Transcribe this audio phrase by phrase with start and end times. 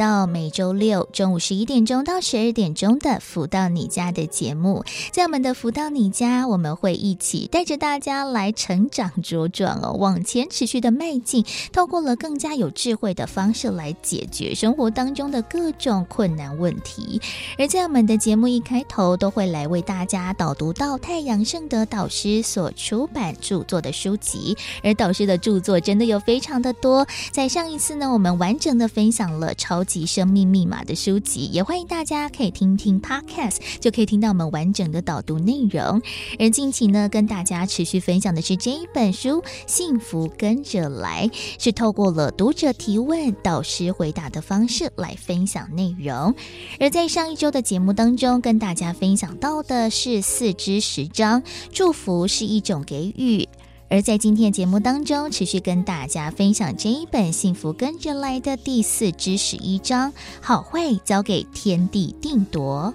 [0.00, 17.18] 到每周六中午十一点钟到十二点钟的《福到你家》的节目，在我们的《福到你家》，我们会一起带着大家来成长茁壮哦，往前持续的迈进，透过了更加有智慧的方式来解决生活当中的各种困难问题。
[17.56, 24.54] 而在我们的节目一开头，都会来为大家导读到太阳盛德导师所出版著作的书籍，
[24.84, 27.06] 而导师的著作真的有非常的多。
[27.30, 29.54] 在上一次呢，我们完整的分享了。
[29.70, 36.02] 超级生命密码的书籍，也欢迎大家可以听听 Podcast，就可以听到我们完整的导读内容。
[36.38, 41.28] 而近期呢，跟大家持续分享的是这一本书《幸福跟着来》，
[41.62, 46.34] 是透过了读者提问、导师回答的方式来分享内容。
[46.80, 53.48] 而在上一周的节目当中，跟大家分享到的是四至十章，祝福是一种给予。
[53.92, 62.94] 而在今天节目当中，持续跟大家分享这一本《幸福跟着来的》第四至十一章，好坏交给天地定夺。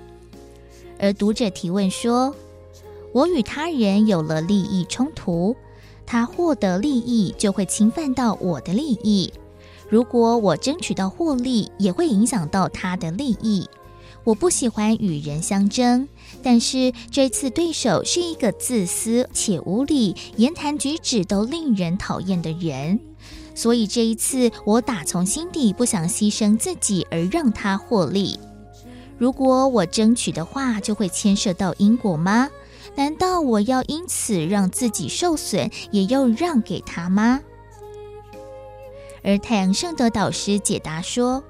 [0.97, 2.33] 而读者提问说
[3.11, 5.53] ：“我与他人有了利益冲突，
[6.05, 9.29] 他获得利益就会侵犯到我的利益；
[9.89, 13.67] 如果我争取到获利，也会影响到他的利益。
[14.23, 16.07] 我不喜欢与人相争。”
[16.45, 22.99] 但是这次对手是一个自私且无理、言谈举止都令人讨厌的人，
[23.55, 28.37] 所以这一次我打从心底不想牺牲自己而让他获利。
[29.17, 32.51] 如果我争取的话，就会牵涉到因果吗？
[32.93, 37.41] 难道我要因此让自己受损，也要让给他吗？
[39.23, 41.43] 而太阳圣德导师解答说：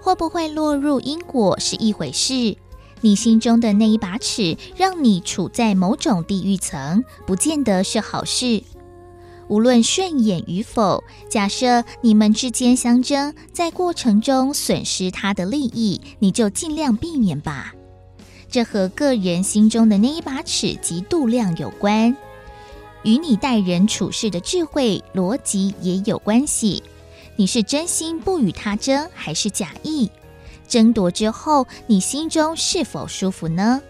[0.00, 2.56] 会不会落入因果是一回事。
[3.04, 8.62] 你心中的那一把尺，让你处在某种地狱层，不见得是好事。
[9.46, 17.74] 无论顺眼与否，假设你们之间相争，在过程中损失他的利益，你就尽量避免吧。
[18.48, 22.16] 这和个人心中的那一把尺及度量有关，
[23.02, 26.82] 与你待人处事的智慧逻辑也有关系。
[27.36, 30.10] 你是真心不与他争，还是假意？
[30.68, 33.82] 争夺之后，你心中是否舒服呢？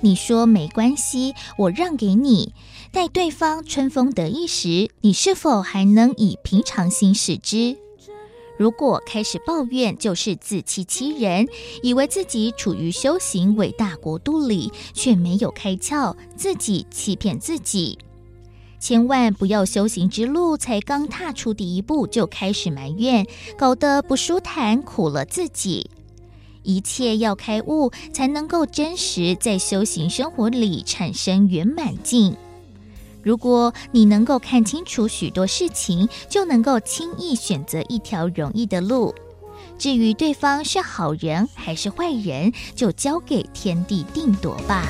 [0.00, 2.52] 你说没关系，我让给你。
[2.92, 7.76] 待对方春风得意时，你是否还能以平常心视之？
[8.56, 11.46] 如果开始抱怨，就是自欺欺人，
[11.82, 17.98] 以为自己处于修行伟大国度里，却没有开窍，自己欺骗自己。
[18.80, 23.26] 千万不要修行之路才刚踏出第一步就开始埋怨，
[23.56, 25.90] 搞得不舒坦，苦了自己。
[26.62, 32.36] 一切要开悟，才能够真实在修行生活里产生圆满境。
[33.22, 39.14] 如果你能够看清楚许多事情，就能够轻易选择一条容易的路。
[39.76, 44.86] 至于对方是好人还是坏人，就交给天地定夺吧。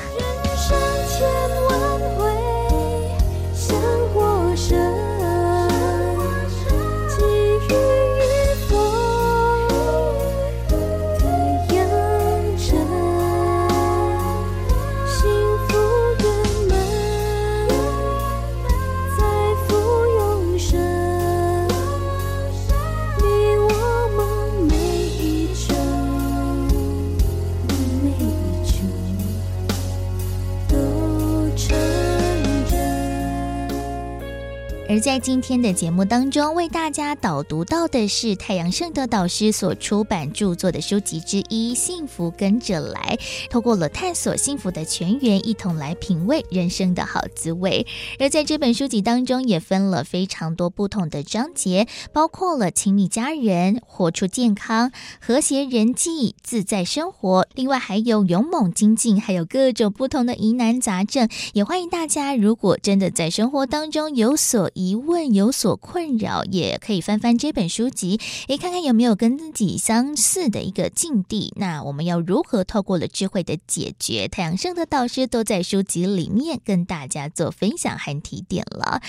[34.89, 43.15] 而在今天的节目当中，为大家导读到的是太阳盛德导师所出版著作的书籍之一《幸福跟着来》，
[43.51, 47.85] 透过了探索幸福的泉源，一同来品味人生的好滋味。
[48.17, 54.91] 而在这本书籍当中，也分了非常多不同的章节，包括了亲密家人、活出健康、
[55.21, 61.29] 和谐人际、自在生活，另外还有勇猛精进，还有各种不同的疑难杂症。
[61.53, 68.17] 也欢迎大家，如果真的在生活当中有所疑问有所困扰，也可以翻翻这本书籍，
[68.47, 71.51] 诶，看看有没有跟自己相似的一个境地。
[71.57, 74.29] 那我们要如何透过了智慧的解决？
[74.29, 79.01] 太阳盛德导师都在书籍里面跟大家做分享和提点了。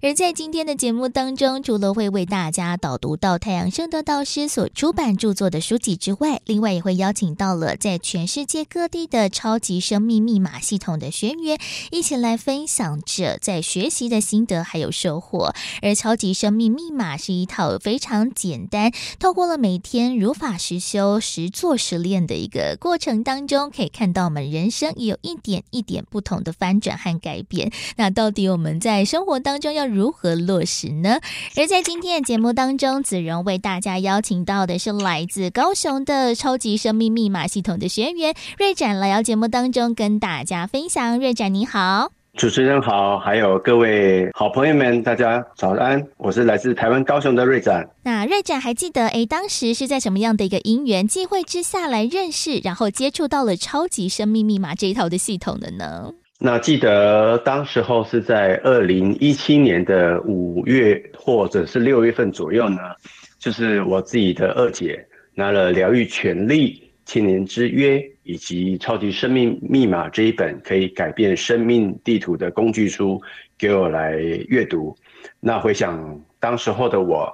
[0.00, 11.58] 而在今天的节目当中，除了会为大家导读到太阳盛德导师所出版著作的书籍之外，另外也会邀请到了在全世界各地的超级生命密码系统的学员，
[11.90, 15.54] 一起来分享着在学习的心得还有收火。
[15.82, 27.70] 而超级生命密码是一套非常简单，透过了每天如法实修、实做实练的一个过程当中，可以看到我们人生也有一点一点不同的翻转和改变。
[27.96, 31.20] 那到底我们在生活当中要如何落实呢？
[31.56, 41.18] 而在今天的节目当中，子荣为大家邀请到的是来自高雄的超级生命密码系统的学员瑞展来到节目当中跟大家分享。
[41.18, 42.17] 瑞展你好。
[42.38, 46.00] 主持人好，还有各位好朋友们，大家早安！
[46.18, 47.84] 我是来自台湾高雄的瑞展。
[48.04, 56.12] 那瑞展还记得，诶，当时是在什么样的一个因缘际会之下来认识，然后接触到了超级生命密码这一套的系统的呢？
[56.38, 62.78] 那记得当时候是在二零一七年的五月或者是六月份左右呢，
[63.40, 65.04] 就是我自己的二姐
[65.34, 66.84] 拿了疗愈权利。
[67.04, 73.18] 千年之约以及超级生命密码这一本可以改变生命地图的工具书
[73.56, 74.16] 给我来
[74.48, 74.94] 阅读，
[75.40, 77.32] 那回想当时候的我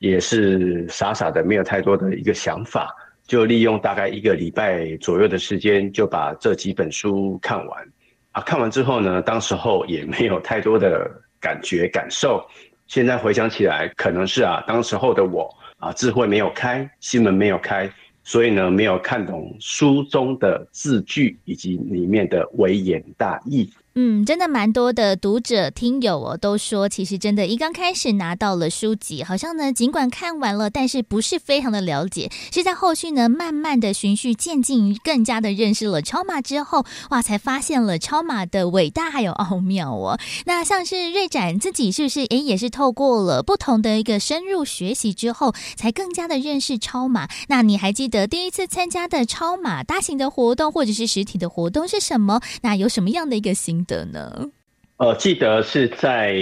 [0.00, 2.92] 也是傻傻的，没有太多的一个想法，
[3.24, 7.88] 就利用大概一个礼拜左右的时间就把这几本书看完
[8.32, 8.42] 啊。
[8.42, 11.08] 看完之后呢，当时候也没有太多的
[11.40, 12.44] 感觉感受。
[12.88, 17.88] 现在回想起来，可能是啊，当时候的我啊，智慧没有开，心门没有开。
[18.24, 23.68] 所以呢，没有看懂书中的字句以及里面的微言大义。
[23.94, 32.30] 嗯，真的蛮多的读者听友哦，都说其实真的，一刚开始拿到了书籍，好像呢，尽管看完了，但是不是非常的了解。
[32.50, 40.18] 是在后续呢，慢慢的循序渐进，更加的认识了超马之后，哇，才发现了超马的伟大还有奥妙哦。
[40.46, 47.28] 那像是瑞展自己是不是诶，也是透过了不同的一个深入学习之后，才更加的认识超马？
[47.48, 52.40] 那你还记得第一次参加的超马大型的活动或者是实体的活动是什么？
[52.62, 54.50] 那有什么样的一个形的呢？
[54.98, 56.36] 呃，记得是在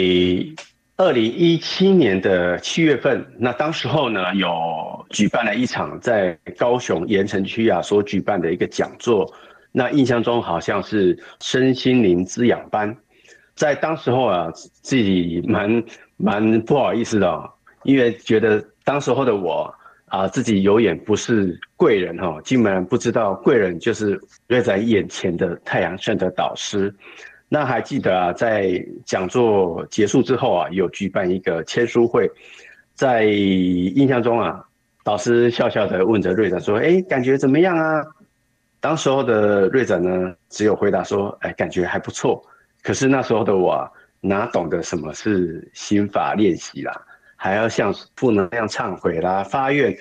[0.97, 4.49] 二零一七年的七月份，那当时候呢，有
[5.09, 9.33] 举办了一场在高雄盐城区啊所举办的一个讲座，
[9.73, 12.95] 那印象中好像是身心灵滋养班。
[13.55, 15.83] 在当时候啊，自己蛮
[16.19, 17.51] 蛮不好意思的，
[17.85, 19.75] 因为觉得当时候的我
[20.07, 26.95] 啊，自己有眼不是贵人哈，竟然不知道贵人就是瑞在眼前的太阳盛德导师。
[27.53, 32.31] 那还记得啊，在讲座结束之后啊，有举办一个签书会，
[32.95, 34.65] 在印象中啊，
[35.03, 38.05] 导师笑笑的问着瑞展说：“哎，感觉怎么样啊？”
[38.79, 42.41] 当时候的瑞展呢，只有回答说：“哎，感觉还不错。”
[42.85, 43.85] 可是那时候的我，
[44.21, 47.03] 哪懂得什么是心法练习啦，
[47.35, 49.93] 还要向负能量忏悔啦、发愿，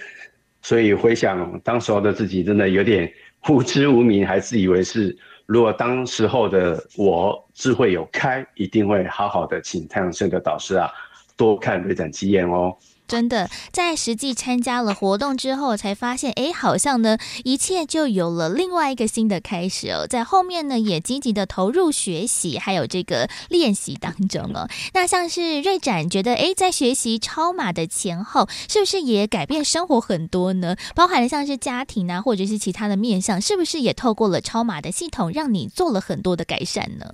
[0.62, 3.12] 所以回想当时候的自己，真的有点
[3.50, 5.18] 无知无明，还自以为是。
[5.50, 10.88] 如果当时候的我智慧有开，一定会好好的请太阳神的导师啊，
[11.36, 12.78] 多看瑞展经验哦。
[13.10, 20.06] 真的，在实际参加了活动之后，才发现，哎，好像呢，一切就有了另外一个新的开始哦。
[20.08, 24.70] 在后面呢，也积极的投入学习，还有这个练习当中哦。
[24.94, 30.76] 那像是瑞展觉得，哎，在学习超马的前后，是不是也改变生活很多呢？
[30.94, 37.06] 包含了像是家庭啊，或者是其他的面向，是不是也透过了超马的系统，让你做了很多的改善呢？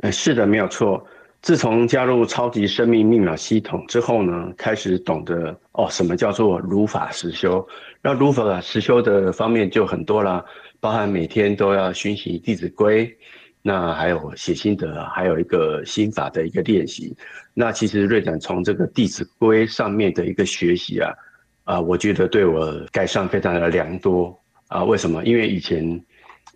[0.00, 1.06] 哎，是的，没有错。
[1.42, 7.64] 自从加入超级生命密码系统之后呢，开始懂得哦，什么叫做如法实修。
[8.02, 10.44] 那如法实修的方面就很多啦，
[10.80, 13.06] 包含每天都要熏习《弟子规》，
[13.62, 17.16] 那还有写心得，还有一个心法的一个练习。
[17.54, 21.12] 那其实瑞展从这个《弟子规》上面的一个学习啊，
[21.62, 24.82] 啊，我觉得对我改善非常的良多啊。
[24.82, 25.24] 为什么？
[25.24, 26.04] 因为以前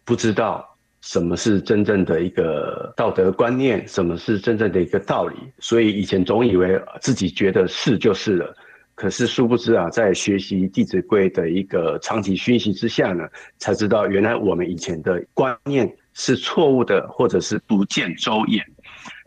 [0.04, 0.66] 不知道。
[1.02, 3.86] 什么是真正的一个道德观念？
[3.88, 5.36] 什么是真正的一个道理？
[5.58, 8.54] 所以以前总以为自己觉得是就是了，
[8.94, 13.26] 可是殊不知啊，在学习《弟子规》的一个长期熏习之下呢，
[13.56, 18.62] 才知道原来我们以前的观念是错误的，或者是不见周延。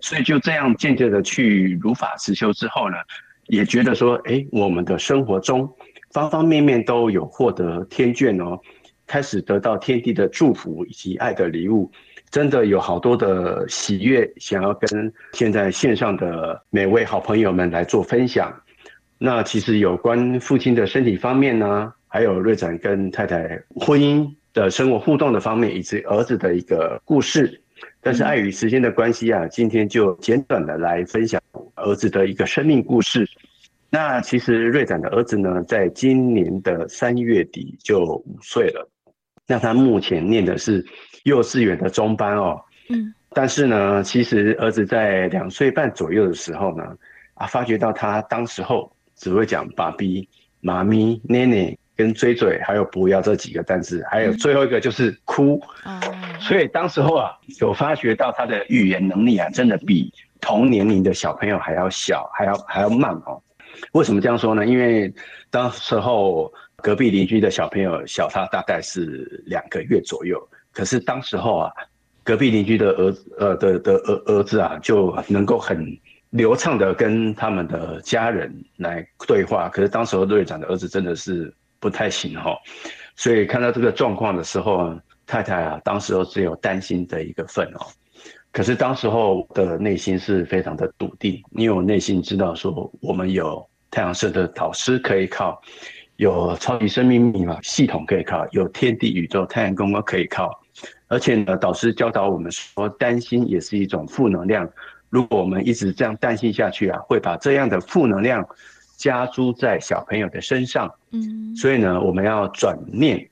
[0.01, 2.97] 所以就这样渐渐的去如法实修之后呢，
[3.47, 5.67] 也觉得说，哎，我们的生活中
[6.11, 8.59] 方方面面都有获得天眷哦。
[9.05, 11.91] 开始得到天地的祝福以及爱的礼物，
[12.29, 18.53] 真的有好多的喜悦，想要跟现在线上的每位好朋友们来做分享。
[19.17, 27.61] 那其实有关父亲的身体方面呢，还有瑞展跟太太婚姻的生活互动的方面，以及儿子的一个故事。
[28.01, 31.41] 但是碍于时间的关系啊，今天就简短的来分享
[31.75, 33.25] 儿子的一个生命故事。
[33.89, 38.89] 那其实瑞展的儿子呢，在今年的三月底就五岁了。
[39.45, 40.85] 那他目前念的是
[41.23, 46.83] 幼稚园的中班哦，嗯，但是呢，其实儿子在两岁半左右的时候呢，
[47.33, 50.27] 啊，发觉到他当时候只会讲爸比、
[50.61, 56.01] 妈咪、奶奶跟追嘴，还有不要这几个单字，还有最后一个就是哭，嗯，
[56.39, 60.09] 所以当时候啊，有发觉到他的语言能力啊，真的比
[60.39, 63.41] 同年龄的小朋友还要小，还要还要慢哦。
[63.91, 64.65] 为什么这样说呢？
[64.65, 65.13] 因为
[65.49, 66.49] 当时候。
[66.83, 70.37] 隔壁邻居的小朋友小他大概是两个月左右，
[70.73, 71.71] 可是当时候啊，
[72.25, 75.97] 隔壁邻居的儿呃的的儿儿子啊就能够很
[76.31, 82.53] 流畅的跟他们的家人来对话，可是当时候队长的儿子真的是不太行哈，
[83.15, 84.93] 所以看到这个状况的时候，
[85.25, 87.87] 太太啊当时候只有担心的一个份哦，
[88.51, 95.61] 可是当时候的内心是非常的笃定，因为我内心知道说我们有太阳社的导师可以靠。
[96.23, 100.57] 有超级生命密码系统可以靠，有天地宇宙太阳公公可以靠，
[101.09, 104.67] 而且呢，导师教导我们说，担心也是一种负能量。
[105.09, 108.47] 如果我们一直这样担心下去啊，会把这样的负能量
[108.95, 110.89] 加诸在小朋友的身上。
[111.11, 113.27] 嗯，所以呢，我们要转念，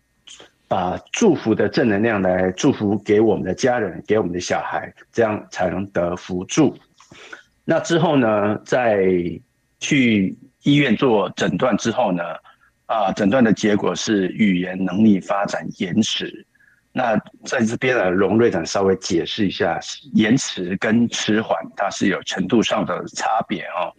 [0.68, 6.78] 把祝福的正能量来祝福给我们的家人，给我们的小孩，这样才能得福助。
[7.64, 9.08] 那之后呢，在
[9.80, 12.22] 去医院做诊断之后呢，
[12.92, 16.46] 啊，诊断的结果是语言能力发展延迟。
[16.92, 19.80] 那在这边呢，荣瑞展稍微解释一下，
[20.14, 23.96] 延迟跟迟缓它是有程度上的差别哦。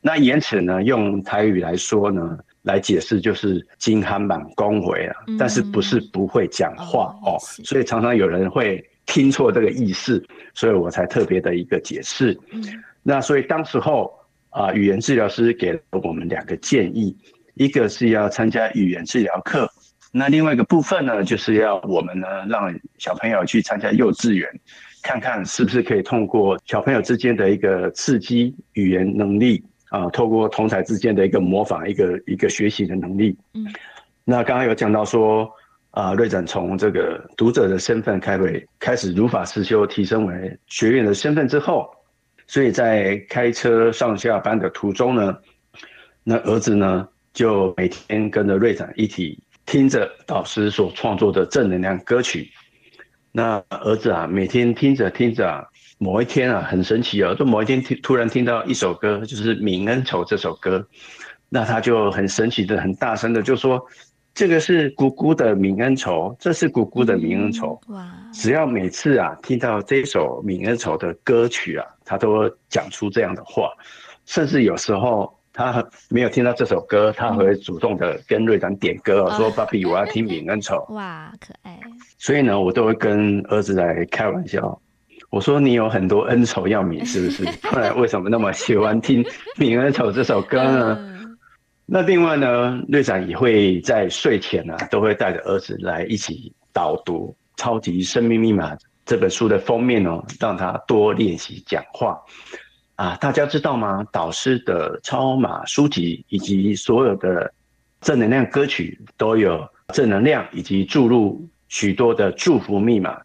[0.00, 12.34] 那延迟呢，用台语来说呢，来解释就是金憨满恭维啊，但是不是不会讲话哦，所以常常有人会听错这个意思，所以我才特别的一个解释。
[13.02, 14.18] 那所以当时候
[14.48, 17.14] 啊，语言治疗师给了我们两个建议。
[17.60, 19.70] 一个是要参加语言治疗课，
[20.10, 24.48] 那另外一个部分呢，就是要我们呢让小朋友去参加幼稚园，
[25.02, 33.36] 看看是不是可以通过小朋友之间的一个刺激语言能力啊，透过同侪之间的一个模仿，一个一个学习的能力。
[33.52, 33.66] 嗯，
[34.24, 35.46] 那刚刚有讲到说
[35.90, 41.90] 啊，瑞展从这个读者的身份开会开始如法实修，提升为学院的身份之后，
[42.46, 45.36] 所以在开车上下班的途中呢，
[46.24, 52.50] 那儿子呢就每天跟着瑞展一起听着导师所创作的正能量歌曲。
[53.32, 55.64] 那儿子啊，每天听着听着啊，
[55.98, 60.86] 某一天啊，很神奇哦，就某一天听突然听到一首歌，就是《泯恩仇》这首歌，
[61.48, 63.84] 那他就很神奇的、很大声的就说。
[64.32, 67.78] 这个是姑姑的泯恩仇，这是姑姑的泯恩仇。
[67.88, 68.08] 哇！
[68.32, 73.72] 只要每次啊听到这首泯恩仇的歌曲啊，他都会讲出这样的话。
[74.26, 80.84] 甚至有时候他没有听到这首歌，他会主动的跟瑞长点歌，嗯、说：“爸比，我要听泯恩仇。
[80.94, 81.78] ”哇，可爱！
[82.18, 84.80] 所以呢，我都会跟儿子来开玩笑，
[85.30, 87.44] 我说：“你有很多恩仇要泯，是不是？
[87.68, 89.24] 不然为什么那么喜欢听
[89.58, 91.10] 泯恩仇这首歌呢？”嗯
[91.92, 98.72] 那另外呢，瑞长也会在睡前呢、啊，都会带着儿子来一起导读《超级生命密码》
[99.04, 102.16] 这本书的封面哦，让他多练习讲话。
[103.00, 104.06] 啊，大家知道吗？
[104.12, 107.50] 导师的超码书籍以及所有的
[108.02, 113.18] 正能量歌曲都有正能量，以及注入许多的祝福密码，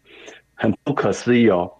[0.54, 1.70] 很不可思议哦。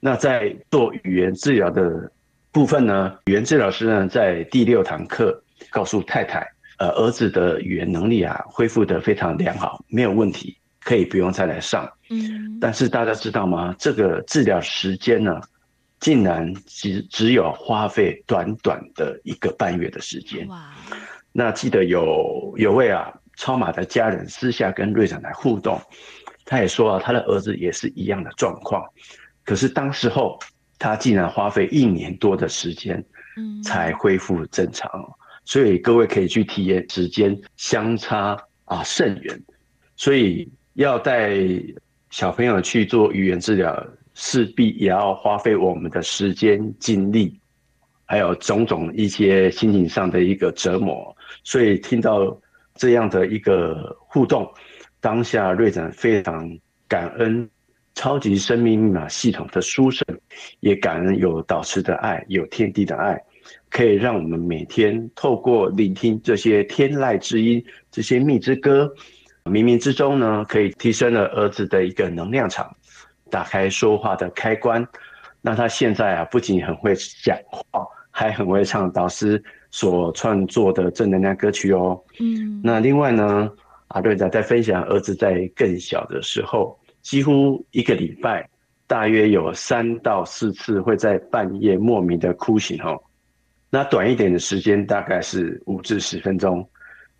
[0.00, 2.12] 那在做语言治疗的
[2.52, 5.42] 部分呢，语言治疗师呢，在第六堂课。
[5.70, 6.46] 告诉太太，
[6.78, 11.90] 呃，儿子的语言能力啊，恢复得非常良好，没有问题，可以不用再来上。
[12.10, 13.74] 嗯，但是大家知道吗？
[13.78, 15.40] 这个治疗时间呢，
[16.00, 20.48] 竟然只只有花费短短的一个半月的时间。
[20.48, 20.72] 哇！
[21.32, 25.80] 那记得有有位啊超马的家人私下跟瑞长来互动，
[26.44, 28.84] 他也说啊，他的儿子也是一样的状况，
[29.44, 30.38] 可是当时候
[30.78, 33.04] 他竟然花费一年多的时间，
[33.36, 34.90] 嗯，才恢复正常。
[35.44, 39.40] 所以各位可以去体验，时间相差啊甚远，
[39.96, 41.36] 所以要带
[42.10, 43.86] 小朋友去做语言治疗，
[44.22, 47.40] 势必也要花费我们的时间、精力，
[48.04, 51.16] 还有种种一些心情上的一个折磨。
[51.42, 52.38] 所以听到
[52.74, 54.46] 这样的一个互动，
[55.00, 56.54] 当下瑞展非常
[56.86, 57.48] 感恩
[57.94, 60.04] 超级生命密码系统的书神，
[60.60, 63.18] 也感恩有导师的爱，有天地的爱。
[63.70, 68.92] 可以让我们每天透过聆听这些天籁之音、这些蜜之歌，
[69.44, 72.76] 冥冥之中呢，可以提升了儿子的一个能量场，
[73.30, 74.86] 打开说话的开关。
[75.40, 81.98] 那他现在啊，不仅很会讲话，还很会唱导师所创作的正能量歌曲哦。
[82.20, 82.60] 嗯。
[82.62, 83.50] 那另外呢，
[83.88, 88.46] 阿瑞仔在分享儿子在更小的时候，几乎一个礼拜
[88.86, 93.00] 大约有三到四次会在半夜莫名的哭醒哦。
[93.70, 96.68] 那短一点的时间大概是五至十分钟，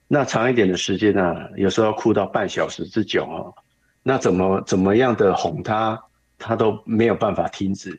[0.09, 3.55] 那长一点的时间呢，有时候要哭到半小时之久哦。
[4.03, 6.01] 那怎么怎么样的哄他，
[6.39, 7.99] 他都没有办法停止，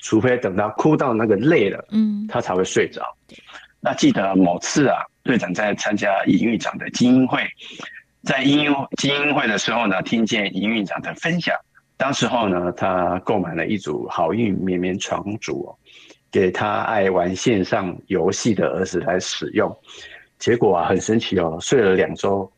[0.00, 3.02] 除非等他哭到那个累了，嗯，他才会睡着。
[3.80, 7.46] 那记得某次啊，队长在参加营运长的精英会，
[8.22, 11.54] 在菁英精英会的时候呢，听见营运长的分享，
[11.96, 15.76] 当时候呢，他购买了一组好运绵绵床组哦。
[16.30, 19.70] 给他爱玩线上游戏的儿子来使用，
[20.38, 22.50] 结果啊，很神奇哦，睡了两周，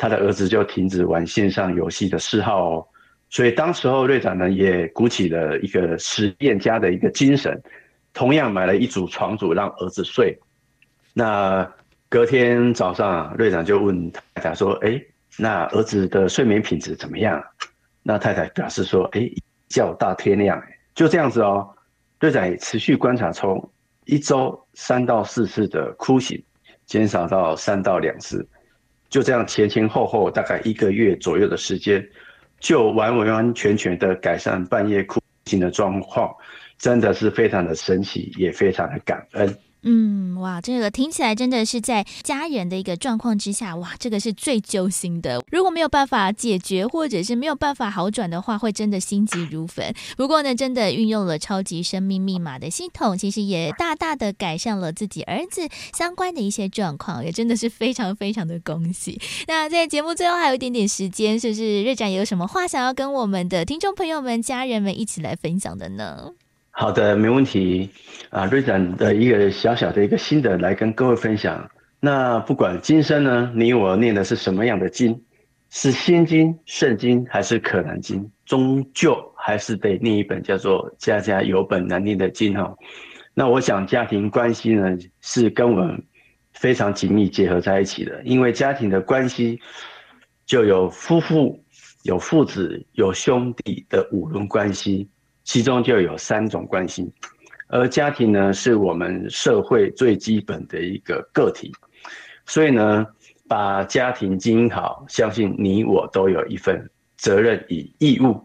[0.00, 2.86] 他的儿子就停止玩线上游戏的嗜好哦。
[3.28, 7.60] 所以当时候队长呢也鼓起了一个实验家的一个精神，
[8.14, 10.38] 同样买了一组床组让儿子睡。
[11.12, 11.70] 那
[12.08, 14.98] 隔天早上，队长就问太太说：“哎，
[15.36, 17.38] 那儿子的睡眠品质怎么样？”
[18.02, 20.60] 那太太表示说：“哎，一觉大天亮，
[20.94, 21.68] 就这样子哦。”
[22.18, 23.70] 队长也持续观察，从
[24.06, 26.42] 一周三到四次的哭醒，
[26.86, 28.48] 减少到三到两次，
[29.10, 32.08] 就这样前前后后大概一个月左右的时间，
[32.60, 36.32] 就完完全全的改善半夜哭醒的状况，
[36.78, 39.54] 真的是非常的神奇，也非常的感恩。
[39.82, 45.42] 嗯，哇，这个听起来真的是在家人的一个状况之下，哇，这个是最揪心的。
[45.50, 49.94] 如果没有办法解决，或者是没有办法好转的话，会真的心急如焚。
[50.16, 59.18] 不过呢，真的运用了超级生命密码的系统，其实也大大的改善了自己儿子相关的一些状况，也真的是非常非常的恭喜。
[59.48, 66.32] 那在节目最后还有一点点时间，是不是瑞展有什么话想要跟我们的听众朋友们、家人们一起来分享的呢？
[66.80, 67.90] 好的，没问题。
[68.30, 71.70] 啊，瑞展的一个小小的一个心得来跟各位分享。
[72.00, 75.20] 那不管今生呢，你我念的是什么样的经，
[75.68, 82.74] 是心经、圣经还是可兰经，终究还是得念一本叫做“家家有本难念的经”哈。
[83.34, 86.02] 那我想家庭关系呢，是跟我们
[86.54, 89.60] 非常紧密结合在一起的，因为家庭的关系
[90.46, 91.62] 就有夫妇、
[92.04, 95.06] 有父子、有兄弟的五伦关系。
[95.50, 97.12] 其中就有三种关系，
[97.66, 101.72] 而家庭呢，是我们社会最基本的一个个体，
[102.46, 103.04] 所以呢，
[103.48, 108.40] 把家庭经营好，相信你我都有一份责任与义务。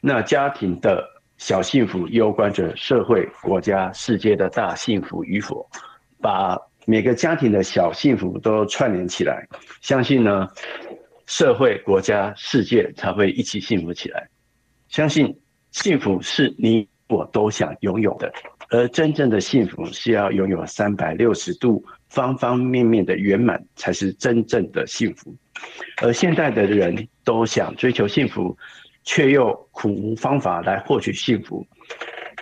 [0.00, 1.06] 那家庭的
[1.36, 5.68] 小幸福，攸关着社会、国家、世界的大幸福与否。
[6.18, 9.46] 把每个家庭的小幸福都串联起来，
[9.82, 10.48] 相信呢，
[11.26, 14.26] 社会、国家、世界才会一起幸福起来。
[14.88, 15.38] 相信
[15.70, 18.32] 幸福是你我都想拥有的，
[18.70, 25.34] 而真正的幸福是要拥有三百六十度、方方面面的圆满，才是真正的幸福。
[26.02, 28.56] 而现代的人都想追求幸福。
[29.04, 31.66] 却又苦无方法来获取幸福。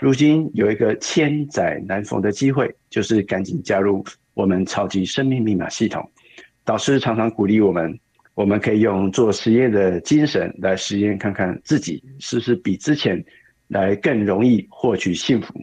[0.00, 6.10] 如今有一个千载难逢的机会，就是赶紧加入我们超级生命密码系统。
[6.64, 7.96] 导师常常鼓励我们，
[8.36, 13.24] 我们可以用做实验的精神来实验，看看自己是不是比之前
[13.68, 15.54] 来更容易获取幸福。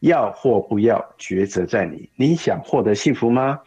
[0.00, 2.10] 要或不要，抉择在你。
[2.16, 3.60] 你想获得幸福吗？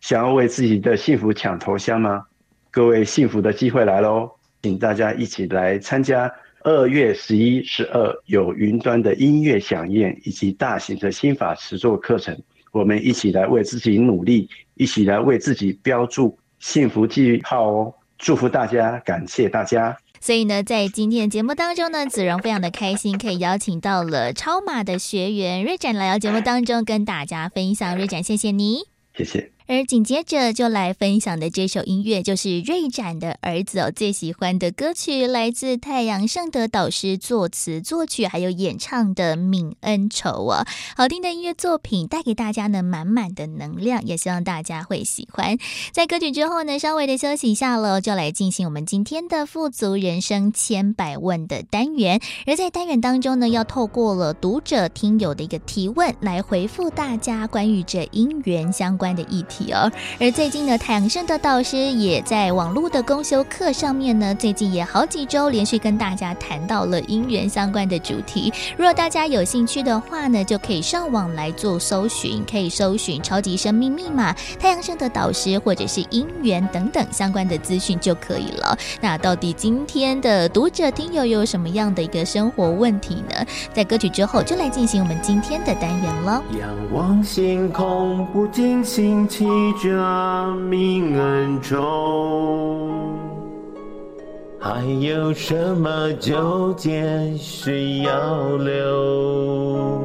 [0.00, 2.24] 想要为自己的幸福抢头香吗？
[2.70, 4.30] 各位，幸福的机会来喽！
[4.62, 12.34] 请大家一起来参加二月十一、十二有云端的音乐响宴以及大型的心法实作课程。
[12.72, 17.94] 我们一起来为自己努力，一起来为自己标注幸福记号哦！
[18.18, 19.96] 祝福大家，感谢大家。
[20.20, 27.96] 所以呢，在今天的节目当中呢，子荣非常的开心，可以邀请到了超马的学员瑞展来到节目当中跟大家分享。
[27.96, 28.80] 瑞展，谢谢你，
[29.16, 29.52] 谢谢。
[29.68, 40.64] 而紧接着就来分享的这首音乐，就是瑞展的儿子哦最喜欢的歌曲，来自太阳盛德导师作词作曲还有演唱的《泯恩仇》哦，
[40.96, 45.58] 好听的音乐作品带给大家呢满满的能量，也希望大家会喜欢。
[45.92, 52.18] 在歌曲之后呢，稍微的休息一下喽，就来进行我们今天的富足人生千百问的单元。
[52.46, 59.57] 而在单元当中呢，要透过了读者听友的一个提问，来回复大家关于这姻缘相关的议题。
[60.20, 68.52] 而最近呢，太阳盛的导师也在网络的公修课上面呢，最近也好几周连续跟大家谈到了姻缘相关的主题。
[68.76, 78.76] 如果大家有兴趣的话呢，就可以上网来做搜寻，可以搜寻“超级生命密码”、“太阳盛的导师”或者是“姻缘”等等相关的资讯就可以了。
[79.00, 83.44] 那到底今天的读者听友有什么样的一个生活问题呢？
[83.72, 86.42] 在歌曲之后就来进行我们今天的单元了。
[86.60, 89.47] 仰望星空，不禁兴起。
[89.48, 89.88] 记着
[90.68, 91.80] 泯恩仇，
[94.58, 100.02] 还有什么纠结需要留？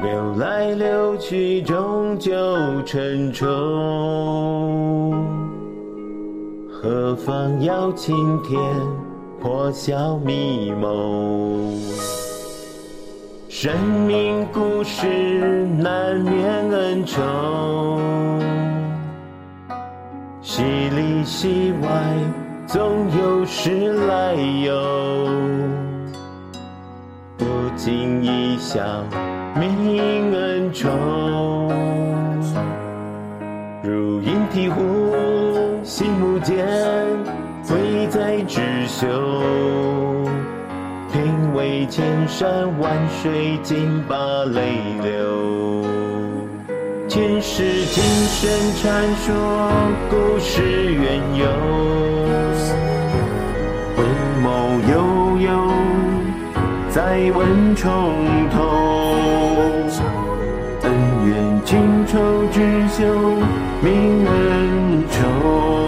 [0.00, 2.32] 流来流去，终究
[2.86, 3.44] 成仇。
[6.70, 8.60] 何妨邀青天，
[9.40, 11.76] 破晓迷蒙。
[13.60, 15.08] 生命故事
[15.78, 17.20] 难免恩仇，
[20.40, 21.88] 戏里戏外
[22.68, 25.28] 总有时来由，
[27.36, 27.44] 不
[27.74, 29.04] 经意想
[29.56, 30.88] 泯恩仇，
[33.82, 36.64] 如饮醍醐，心无间，
[37.66, 39.87] 贵在知修。
[41.88, 45.86] 千山万水，尽把泪流。
[47.08, 49.34] 前世今生传说，
[50.10, 51.46] 故事缘由。
[53.96, 54.04] 回
[54.44, 54.46] 眸
[54.92, 54.96] 悠
[55.38, 55.48] 悠，
[56.90, 58.14] 再问重
[58.50, 58.56] 头。
[60.82, 60.92] 恩
[61.26, 62.18] 怨情仇
[62.52, 63.02] 只休，
[63.82, 63.86] 泯
[64.26, 65.87] 恩仇。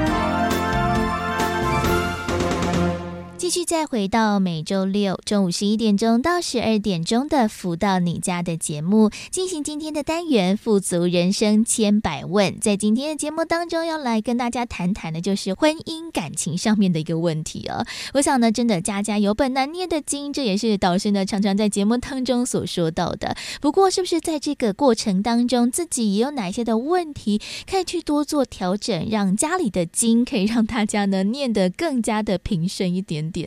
[3.51, 12.57] 继续再回到每周六中午十一点钟到十二点钟的“福到你家”的节目，进行今天的单元“富足人生千百问”。
[12.61, 17.85] 在今天的节目当中，要来跟大家谈谈的，就是婚姻感情上面的一个问题哦。
[18.13, 23.35] 我想呢，真的家家有本难念的经，这也是导师呢常常在节目当中所说到的。
[23.59, 33.40] 不过，是不是在这个过程当中，自己也有哪些的问题，可以去多做调整，让家里的经可以让大家呢念得更加的平顺一点点？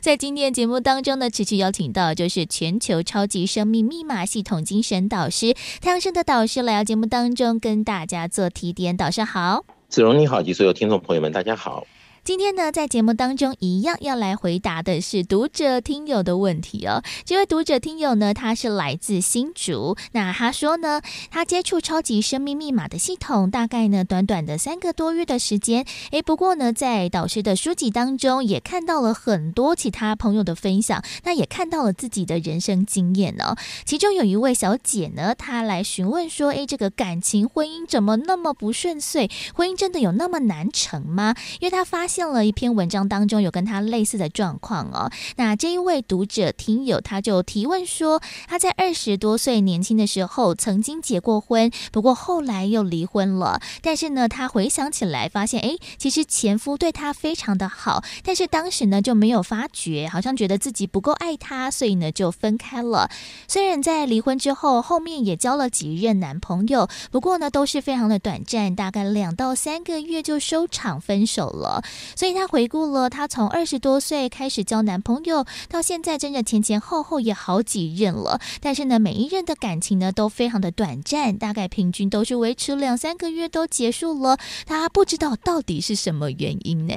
[0.00, 8.96] 在今天节目当中呢，持续邀请到就是全球超级生命密码系统精神导师太阳盛的导师来到节目当中跟大家做提点。
[8.96, 11.86] 导师好，子荣你好，及所有听众朋友们，大家好。
[12.28, 17.02] 今天呢，在节目当中一样要来回答的是读者听友的问题哦。
[17.24, 25.86] 这位读者听友呢，他是来自新竹，那他说呢，他接触超级生命密码的系统，大概呢短短的三个多月的时间。
[26.10, 33.56] 诶，不过呢，在导师的书籍当中也看到了很多其他朋友的分享，那也看到了自己的人生经验哦。
[33.86, 39.30] 其中有一位小姐呢，她来询问说，诶，这个感情婚姻怎么那么不顺遂？
[39.54, 41.34] 婚姻真的有那么难成吗？
[41.60, 42.17] 因为她发现。
[42.18, 53.60] 见了一篇文章当中有跟他类似的状况哦，那这一位读者听友他就提问说，他在二十多岁年轻的时候曾经结过婚，不过后来又离婚了。
[53.82, 63.08] 但是呢，他回想起来发现，哎，其实前夫对他非常的好，但是当时呢就没有发觉，好像觉得自己不够爱他，所以呢就分开了。
[63.46, 71.84] 虽然在离婚之后，后面也交了几任男朋友，不过呢都是非常的短暂，大概两到三个月就收场分手了。
[72.16, 78.40] 所以她回顾了她从二十多岁开始交男朋友，到现在真的前前后后也好几任了。
[78.60, 84.38] 但是呢，每一任的感情呢都非常的短暂，大概平均都是维持两三个月都结束了。
[84.66, 86.94] 她不知道到底是什么原因呢？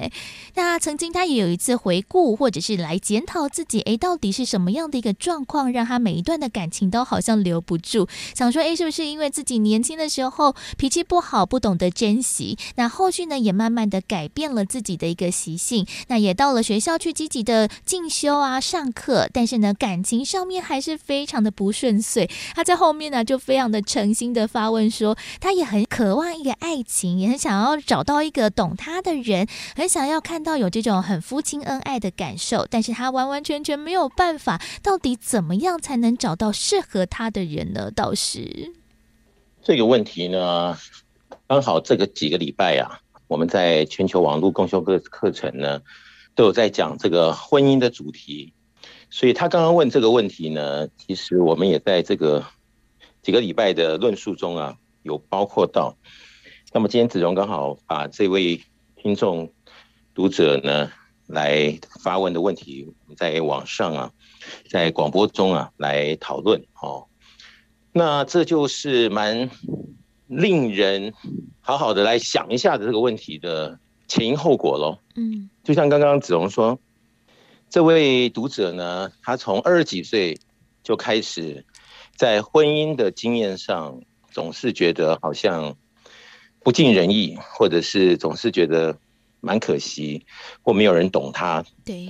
[0.56, 8.08] 那曾经她也有一次回顾，或者是来检讨自己，诶，到底是什么样的一个状况，让她每一段的感情都好像留不住？
[8.36, 12.58] 想说，诶，是不是因为自己年轻的时候脾气不好，不懂得珍惜？
[12.76, 22.30] 那后续呢，也慢慢的改变了自己的一个习性，那也到了学校去积极的进修啊，上课，但是呢，感情上面还是非常的不顺遂。
[22.56, 34.62] 他在后面呢，就非常的诚心的发问说，他也很渴望一个爱情，也很想要找到一个懂他的人，很想要看到有这种很夫妻恩爱的感受，但是他完完全全没有办法。
[34.82, 37.92] 到底怎么样才能找到适合他的人呢？
[37.92, 38.74] 倒是，
[39.64, 40.78] 这个问题呢，
[41.48, 43.11] 刚好这个几个礼拜呀、啊。
[43.32, 45.82] 我们在全球网络共修课课程呢，
[46.36, 48.54] 都有在讲这个婚姻的主题，
[49.10, 52.44] 所以他刚刚问这个问题呢，其实我们也在这个
[53.22, 55.96] 几个礼拜的论述中啊，有包括到。
[56.74, 58.62] 那么今天子荣刚好把这位
[58.98, 59.50] 听众
[60.14, 60.92] 读者呢
[61.28, 64.12] 来发问的问题，在网上啊，
[64.70, 67.08] 在广播中啊来讨论哦，
[67.94, 69.50] 那这就是蛮。
[70.32, 71.14] 令人
[71.60, 74.98] 好好的来想一下的这个问题的前因后果喽。
[75.16, 76.80] 嗯，就像刚刚子荣说，
[77.70, 80.40] 这位读者呢，他从二十几岁
[80.84, 81.66] 就开始
[82.16, 85.76] 在婚姻的经验上，总是觉得好像
[86.64, 88.98] 不尽人意，或者是总是觉得
[89.42, 90.26] 蛮可惜，
[90.62, 91.66] 或没有人懂他。
[91.84, 92.08] 对。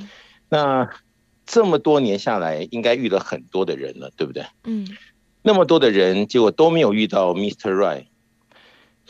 [0.48, 0.88] 那
[1.48, 4.46] 这么多年下来，应该遇了很多的人了，对不对？
[4.66, 4.88] 嗯。
[5.42, 7.74] 那么多的人，结果都没有遇到 Mr.
[7.74, 8.06] Right。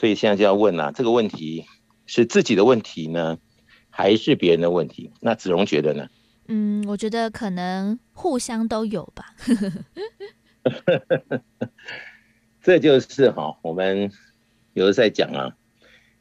[0.01, 1.63] 所以现在就要问了、啊，这个问题
[2.07, 3.37] 是自己的问题呢，
[3.91, 5.11] 还是别人的问题？
[5.19, 6.07] 那子荣觉得呢？
[6.47, 9.35] 嗯，我觉得可能互相都有吧。
[12.63, 14.11] 这就是哈，我们
[14.73, 15.55] 有的在讲啊，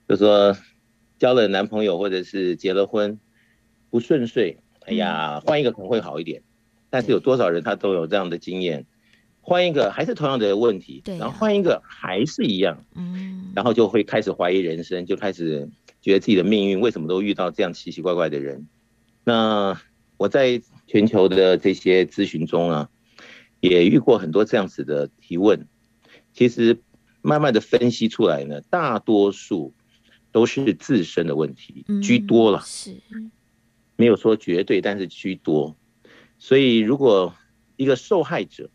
[0.07, 0.55] 就说
[1.19, 3.19] 交了男朋友或者是结了婚
[3.89, 6.43] 不顺遂，哎呀，换一个可能会好一点。
[6.91, 8.85] 但是有多少人他都有这样的经验？
[9.51, 15.69] 换一个还是同样的问题，对然后换一个还是一样，嗯，然后就会开始怀疑人生，就开始
[16.01, 18.69] 觉得自己的命运为什么都遇到这样奇奇怪怪的人。
[19.25, 19.77] 那
[20.19, 22.89] 我在全球的这些咨询中啊，
[23.59, 25.67] 也遇过很多这样子的提问。
[26.33, 26.79] 其实
[27.21, 29.75] 慢慢的分析出来呢，大多数
[30.31, 32.95] 都是自身的问题居多了，是
[33.97, 35.75] 没有说绝对，但是居多。
[36.39, 37.35] 所以如果
[37.75, 38.71] 一个受害者，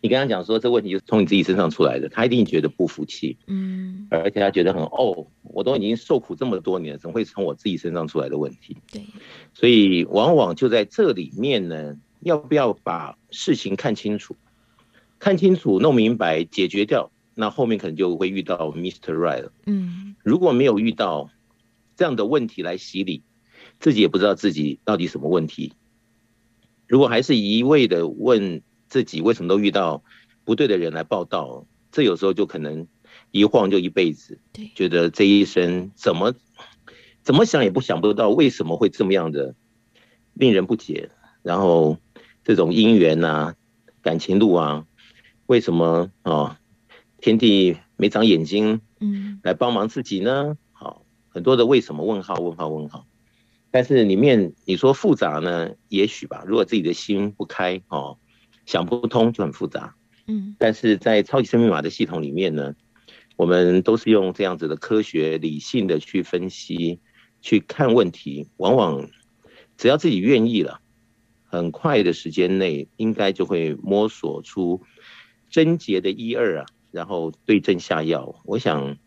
[0.00, 8.76] 你跟他讲说，这问题就是从你自己身上出来的，他一定觉得不服气，嗯，而且他觉得很哦，我都已经受苦这么多年，怎么会从我自己身上出来的问题？
[8.92, 9.02] 对，
[9.54, 14.36] 所以往往就在这里面呢，要不要把事情看清楚，
[15.18, 19.12] 看清楚、弄明白、解决掉，那后面可能就会遇到 Mr.
[19.12, 19.52] Right 了。
[19.66, 21.28] 嗯，如果没有遇到
[21.96, 23.24] 这样的问题来洗礼，
[23.80, 25.72] 自己也不知道自己到底什么问题。
[26.86, 28.62] 如果还是一味的问。
[28.88, 30.02] 自己为什么都遇到
[30.44, 31.66] 不对的人来报道？
[31.92, 32.86] 这有时候就可能
[33.30, 34.38] 一晃就一辈子。
[34.52, 36.34] 对，觉得这一生怎么
[37.22, 39.54] 怎么想也不想不到为什么会这么样的
[40.34, 41.10] 令人不解。
[41.42, 41.98] 然后
[42.44, 43.54] 这种姻缘啊、
[44.02, 44.86] 感情路啊，
[45.46, 46.58] 为什么啊？
[47.20, 50.56] 天地没长眼睛，嗯，来帮忙自己呢？
[50.72, 52.34] 好，很多的为什么问号？
[52.36, 52.68] 问号？
[52.68, 53.06] 问号？
[53.70, 56.44] 但是里面你说复杂呢，也许吧。
[56.46, 58.18] 如果自己的心不开哦，
[58.68, 59.94] 想不通就很复杂。
[60.26, 62.74] 嗯，但是在超级生命码的系统里面呢，
[63.36, 67.00] 我们都是用这样子的科学理性的去分析、
[67.40, 69.08] 去看问题，往往
[69.78, 70.82] 只要自己愿意了，
[71.46, 74.82] 很快的时间内应该就会摸索出
[75.48, 78.38] 症结的一二啊，然后对症下药。
[78.44, 78.98] 我想。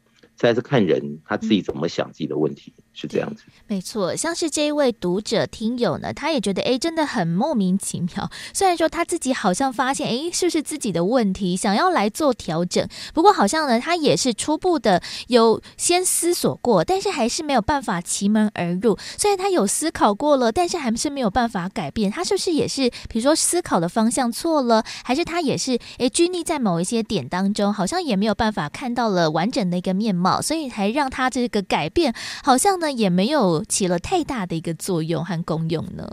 [0.41, 3.43] 再是看人他自己怎么想自己的问题，嗯、是这样子。
[3.67, 8.31] 没错，像是这一位读者听友呢，他也觉得哎，真的很莫名其妙。
[8.51, 18.97] 虽然说他自己好像发现哎，是不是自己的问题，想要来做调整，不过好像呢，他也是初步的有先思索过，但是还是没有办法奇门而入。
[19.19, 22.09] 虽然他有思考过了，但是还是没有办法改变。
[22.09, 30.30] 他是不是也是，比如说思考的方向错了，还是他也是哎拘泥在某一些点当中，好像也没有办法看到了完整的一个面貌。
[30.39, 32.13] 所以才让他这个改变，
[32.43, 36.07] 好像呢也没有起了太大的一个作用和功用呢。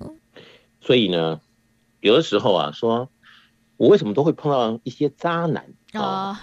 [0.80, 1.40] 所以呢，
[2.00, 3.10] 有的时候啊，说
[3.76, 6.36] 我为什么都会碰到一些渣男啊，哦、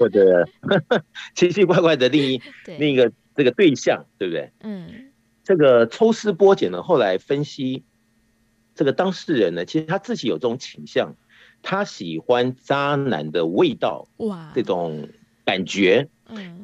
[0.00, 0.48] 或者
[1.36, 4.50] 奇奇怪怪的另一 对另一个这个对象，对不对？
[4.60, 5.12] 嗯，
[5.44, 7.84] 这个抽丝剥茧呢，后来分析，
[8.74, 11.14] 这个当事人呢，其实他自己有这种倾向，
[11.62, 15.08] 他喜欢渣男的味道，哇，这种
[15.44, 16.08] 感觉。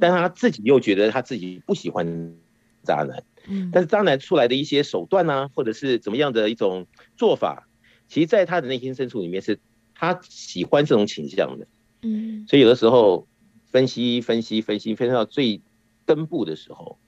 [0.01, 2.35] 但他自己又觉得他自己不喜欢
[2.83, 7.69] 渣男，嗯，但是渣男出来的一些手段啊，或者是怎么样的一种做法，
[8.09, 9.59] 其实在他的内心深处里面是
[9.95, 11.67] 他喜欢这种倾向的，
[12.03, 13.27] 嗯，所以有的时候
[13.71, 15.61] 分析分析分析分析到最
[16.07, 16.99] 根部的时候，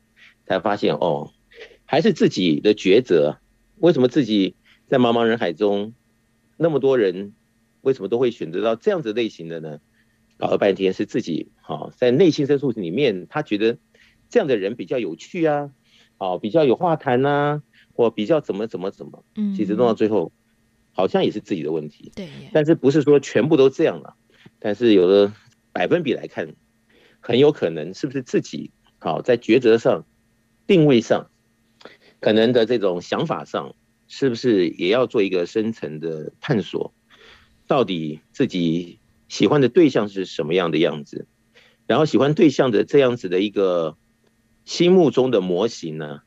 [0.46, 1.33] 才发现哦，
[1.87, 3.38] 还是自己的抉择。
[3.77, 4.57] 为什么自己
[4.88, 5.94] 在茫茫人海中
[6.59, 7.33] 那么多人，
[7.81, 9.81] 为什么都会选择到这样子类型的呢？
[10.40, 13.76] 搞了半天是自己哈，在内心深处里面，他觉得
[14.31, 15.70] 这样的人比较有趣啊，
[16.16, 20.33] 哦，比较有话谈呐，或比较怎么怎么怎么，嗯，其实弄到最后，
[20.92, 24.16] 好像也是自己的问题，对，但是不是说全部都这样了，
[24.59, 25.31] 但是有的
[25.74, 26.55] 百分比来看，
[27.20, 30.07] 很有可能是不是自己好在抉择上、
[30.66, 31.29] 定位上，
[32.18, 33.74] 可能的这种想法上，
[34.09, 36.94] 是不是也要做一个深层的探索，
[37.66, 38.99] 到底自己。
[39.31, 41.27] 喜欢的对象是什么样的样子？
[41.87, 43.97] 然后喜欢对象的这样子的一个
[44.64, 46.21] 心目中的模型呢，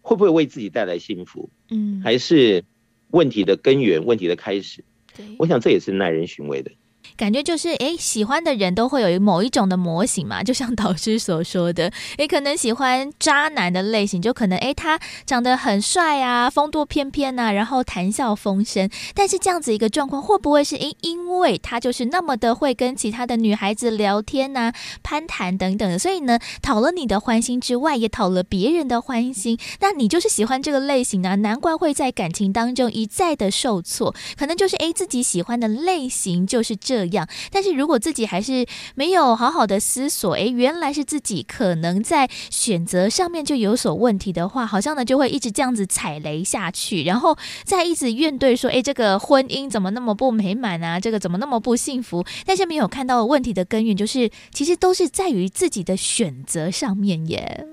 [0.00, 1.50] 会不会为自己带来幸福？
[1.68, 2.64] 嗯，还是
[3.10, 4.84] 问题的根源、问题的开始？
[5.16, 6.70] 对，我想这也是耐人寻味的。
[7.16, 18.90] 感觉就是，诶，喜欢的人都会有某一种的模型嘛， 就像导师所说的，诶，可能喜欢渣男的类型，就可能，诶，他长得很帅啊，风度翩翩呐，然后谈笑风生。
[19.14, 24.74] 但是这样子一个状况，会不会是因因为他就是那么的会跟其他的女孩子聊天呐、啊、
[25.04, 29.56] 攀谈等等的，所以呢，讨了你的欢心之外，也讨了别人的欢心。
[29.78, 34.12] 那你就是喜欢这个类型呢，难怪会在感情当中一再的受挫。
[34.36, 37.03] 可能就是，诶，自己喜欢的类型就是这。
[37.06, 50.98] 这样，但是如果自己还是没有好好的思索，诶，原来是自己可能在选择上面就有所问题的话，好像呢就会一直这样子踩雷下去，然后再一直怨对说，诶，这个婚姻怎么那么不美满啊？
[50.98, 52.24] 这个怎么那么不幸福？
[52.46, 57.66] 但是没有看到问题的根源，就是其实都是在于自己的选择上面耶。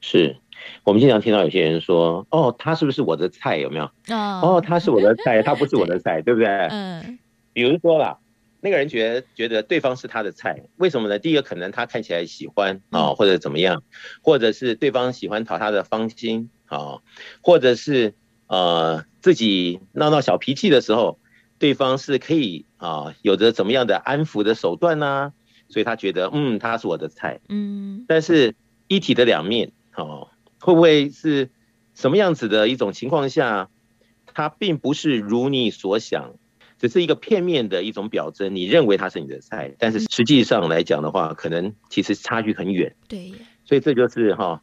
[0.00, 0.36] 是
[0.82, 3.56] 我们经常听到有些人说，哦，他是不是我的菜？
[3.58, 3.84] 有没有？
[4.14, 6.48] 哦，哦，他是我的菜，他不是我的菜，对不对？
[6.70, 7.18] 嗯，
[7.52, 8.18] 比如说啦。
[8.64, 11.18] 那个人觉得觉得对方是他的菜，为什么呢？
[11.18, 13.82] 第一个可能他看起来喜欢啊，或者怎么样，
[14.22, 17.02] 或者是对方喜欢讨他的芳心啊，
[17.42, 18.14] 或者是
[18.46, 21.18] 呃自己闹闹小脾气的时候，
[21.58, 25.34] 对方是可以啊有着怎么样的安抚的手段呢？
[25.68, 28.54] 所以他觉得嗯他是我的菜，嗯，但是
[28.88, 31.50] 一体的两面哦，会不会是
[31.94, 33.68] 什么样子的一种情况下，
[34.24, 36.36] 他并不是如你所想？
[36.78, 42.94] 只是一个片面的一种表征，你认为它是你的菜，但是实际上来讲的话，可能其实差距很远。
[43.08, 43.32] 对，
[43.64, 44.60] 所以这就是哈，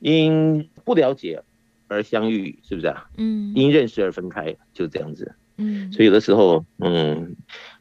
[0.00, 1.42] 因不了解
[1.86, 3.08] 而相遇，是不是啊？
[3.16, 3.52] 嗯。
[3.54, 5.34] 因认识而分开，就是这样子。
[5.56, 5.90] 嗯。
[5.92, 7.36] 所以有的时候，嗯，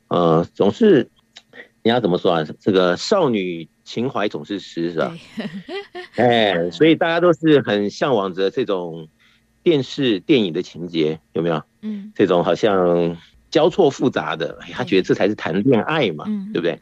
[0.08, 1.10] 呃，总是
[1.84, 2.46] 你要怎么说啊？
[2.60, 5.18] 这个少女情怀总是诗，是吧？
[6.16, 9.10] 哎，所以大家都是很向往着这种
[9.64, 11.64] 电视电影的情节，有没有？
[11.82, 12.14] 嗯。
[12.16, 13.18] 这种好像。
[13.50, 16.80] 交错复杂的，他觉得这才是谈恋爱嘛，嗯、对不对？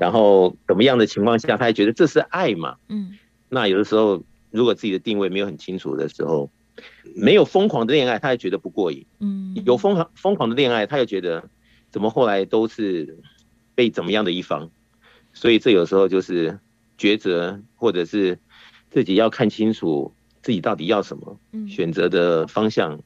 [0.00, 2.76] 然后怎么样的情况下，他还觉得这是爱嘛？
[2.88, 3.16] 嗯。
[3.48, 6.50] 那有的时候，如果自己的定位没有很清楚的时候，
[7.14, 9.06] 没有疯狂的恋爱，他还觉得不过瘾。
[9.20, 9.54] 嗯。
[9.64, 11.48] 有疯狂疯狂的恋爱，他又觉得
[11.90, 13.18] 怎么后来都是
[13.74, 14.70] 被怎么样的一方，
[15.32, 16.58] 所以这有时候就是
[16.98, 18.38] 抉择，或者是
[18.90, 20.12] 自己要看清楚。
[20.40, 21.38] 自己到底要什么，
[21.68, 23.00] 选择的方向，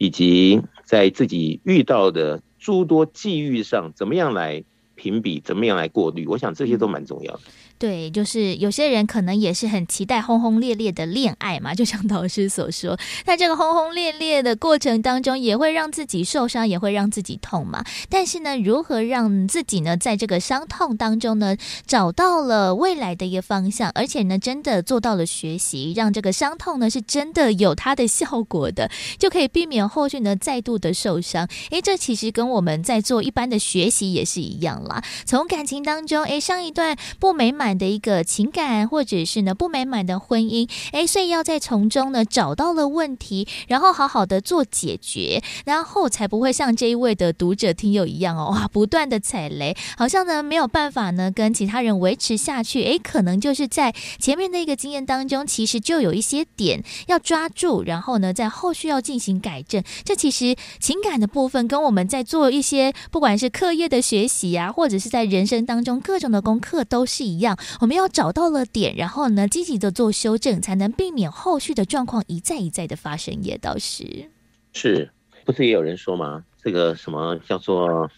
[0.00, 7.40] 以及在自己遇到的诸多际遇上，怎么样来评比，怎么样来过滤，我想这些都蛮重要的。
[7.80, 17.82] 对，就是有些人可能也是很期待轰轰烈烈的恋爱嘛，就像导师所说，在这个轰轰烈烈的过程当中，也会让自己受伤，也会让自己痛嘛。
[18.10, 21.56] 但是呢，如何让自己呢，在这个伤痛当中呢，
[21.86, 31.48] 找到了未来的一个方向，而且呢，真的做到了学习，让这个伤痛呢，是真的有它的效果的，就可以避免后续呢再度的受伤。
[31.70, 35.02] 诶，这其实跟我们在做一般的学习也是一样啦。
[35.24, 59.82] 从感情当中，诶，上一段不美满的一个情感，或者是呢不美满的婚姻，诶，所以要在从中呢找到了问题，然后好好的做解决，然后才不会像这一位的读者听友一样哦，哇，不断的踩雷，好像呢没有办法呢跟其他人维持下去，诶，可能就是在前面的一个经验当中，其实就有一些点要抓住，然后呢在后续要进行改正。
[60.04, 73.42] 这其实情感的部分跟我们在做一些不管是课业的学习啊，或者是在人生当中各种的功课都是一样，我们要找到了点，然后呢，积极的做修正，才能避免后续的状况一再一再的发生。
[73.42, 74.30] 也倒是，
[74.72, 75.10] 是
[75.44, 76.44] 不是也有人说吗？
[76.62, 78.10] 这个什么叫做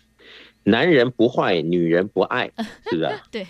[0.64, 2.50] 男人不坏，女人不爱，
[2.90, 3.10] 是不是？
[3.30, 3.46] 对。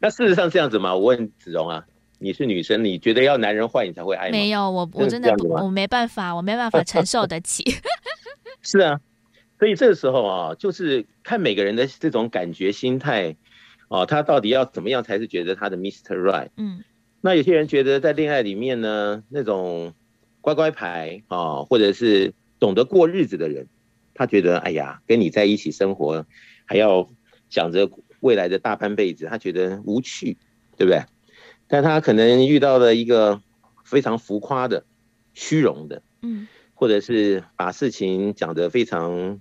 [0.00, 0.94] 那事实上这样子吗？
[0.94, 1.84] 我问子荣啊，
[2.18, 4.32] 你是女生，你觉得要男人坏你才会爱吗？
[4.32, 7.64] 没有，我我真的，我没办法，我没办法承受得起。
[8.62, 9.00] 是啊。
[9.58, 13.36] 所以这个时候啊，就是看每个人的这种感觉心态，
[13.90, 16.16] 哦，他到底要怎么样才是觉得他的 Mr.
[16.16, 16.50] Right？
[16.56, 16.84] 嗯，
[17.20, 19.92] 那有些人觉得在恋爱里面呢，那种
[20.40, 23.66] 乖乖牌啊，或者是懂得过日子的人，
[24.14, 26.24] 他觉得哎呀，跟你在一起生活，
[26.66, 27.10] 还要
[27.48, 30.36] 想着未来的大半辈子，他觉得无趣，
[30.76, 31.02] 对不对？
[31.66, 33.42] 但他可能遇到了一个
[33.84, 34.84] 非常浮夸的、
[35.34, 36.46] 虚荣的，嗯。
[36.74, 39.38] 或者是把事情讲得非常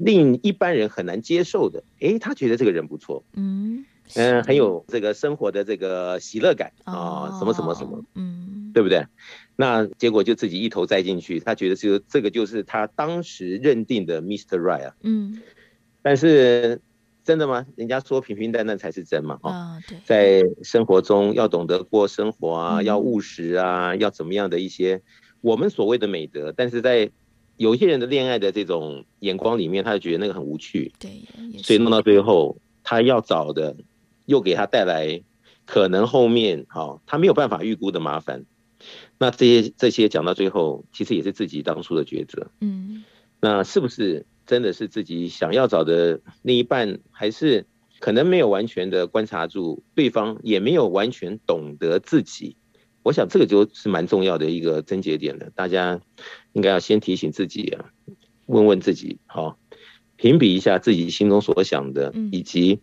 [0.00, 3.84] 令一般人很难接受的，诶，他觉得这个人不错，嗯
[4.16, 6.72] 嗯、呃，很有这个生活的这个喜乐感。
[6.84, 9.06] 啊、哦，什么什么什么，嗯，对不对？
[9.56, 14.58] 那结果就自己一头栽进去，他觉得就这个就是他当时认定的 Mr.
[14.58, 15.42] Right 啊，嗯，
[16.02, 16.80] 但是
[17.22, 17.66] 真的吗？
[17.76, 25.02] 人家说平平淡淡才是真嘛，哦，在生活中要懂得过生活啊，嗯、要务实啊，要怎么样的一些。
[25.42, 27.10] 我们所谓的美德，但是在
[27.60, 31.22] 有一些人的恋爱的这种眼光里面，他就觉得那个很无趣，对，
[31.62, 33.76] 所以弄到最后，他要找的
[34.24, 35.20] 又给他带来
[35.66, 38.46] 可能后面好他没有办法预估的麻烦。
[39.18, 42.50] 那这些这些讲到最后，其实也是自己当初的抉择。
[42.62, 43.04] 嗯，
[43.42, 47.66] 那是不是真的是自己想要找的另一半，还是
[47.98, 52.56] 可能没有完全的观察住对方，也没有完全懂得自己？
[53.02, 56.00] 我想这个就是蛮重要的一个症结点的，大家
[56.52, 57.86] 应该要先提醒自己啊，
[58.46, 59.58] 问问自己，好，
[60.16, 62.80] 评比一下自己心中所想的，以及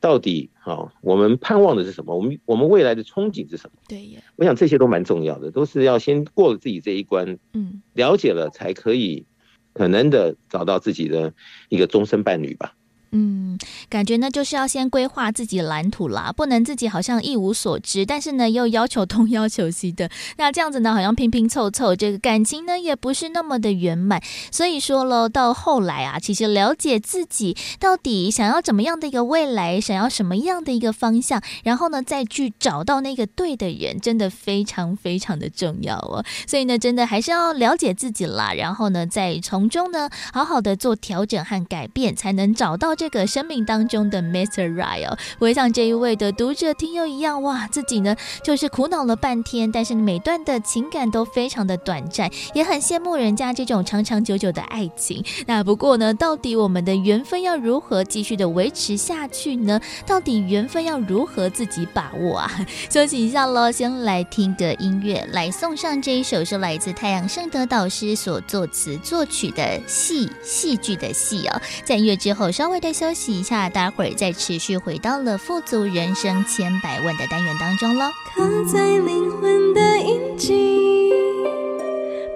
[0.00, 2.16] 到底好，我们盼望的是什么？
[2.16, 3.78] 我们我们未来的憧憬是什么？
[3.88, 9.26] 对呀，我想这些都蛮重要的，都是要先过了自己这一关，嗯，了解了才可以
[9.74, 11.34] 可能的找到自己的
[11.68, 12.74] 一个终身伴侣吧。
[13.10, 24.22] 嗯，感觉呢就是要先规划自己蓝图啦，不能自己好像一无所知，但是呢又要求东要求西的，那这样子呢好像拼拼凑凑，这个感情呢也不是那么的圆满。
[24.52, 36.22] 所以说喽，到后来啊，其实了解自己到底想要怎么样的一个未来，想要什么样的一个方向，然后呢再去找到那个对的人，真的非常非常的重要哦。
[36.46, 42.97] 所以呢，真的还是要了解自己啦，然后呢再从中呢好好的做调整和改变，才能找到。
[42.98, 44.74] 这个生命当中的 Mr.
[44.74, 55.24] Right 哦，不会像这一位的读者听友一样，哇，自己呢就是苦恼了半天，但是每段的情感都非常的短暂，也很羡慕人家这种长长久久的爱情。
[55.46, 59.80] 那不过呢，到底我们的缘分要如何继续的维持下去呢？
[60.04, 62.66] 到底缘分要如何自己把握啊？
[62.90, 72.87] 休息一下喽，先来听个音乐，来送上这一首是来自太阳圣德导师所作词作曲的戏戏剧的戏哦，在音乐之后稍微的。
[72.92, 78.10] 休息一下，待会儿再持续回到了富足人生千百万的单元当中喽。
[78.34, 81.12] 刻在灵魂的印记，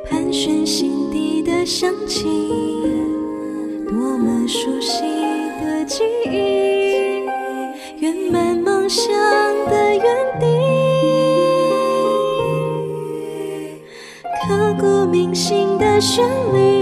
[0.09, 2.25] 盘旋心底的香气，
[3.89, 5.03] 多么熟悉
[5.61, 7.25] 的记忆，
[7.99, 9.07] 圆满梦想
[9.69, 10.03] 的原
[10.41, 10.47] 地，
[14.47, 16.82] 刻骨铭心的旋律，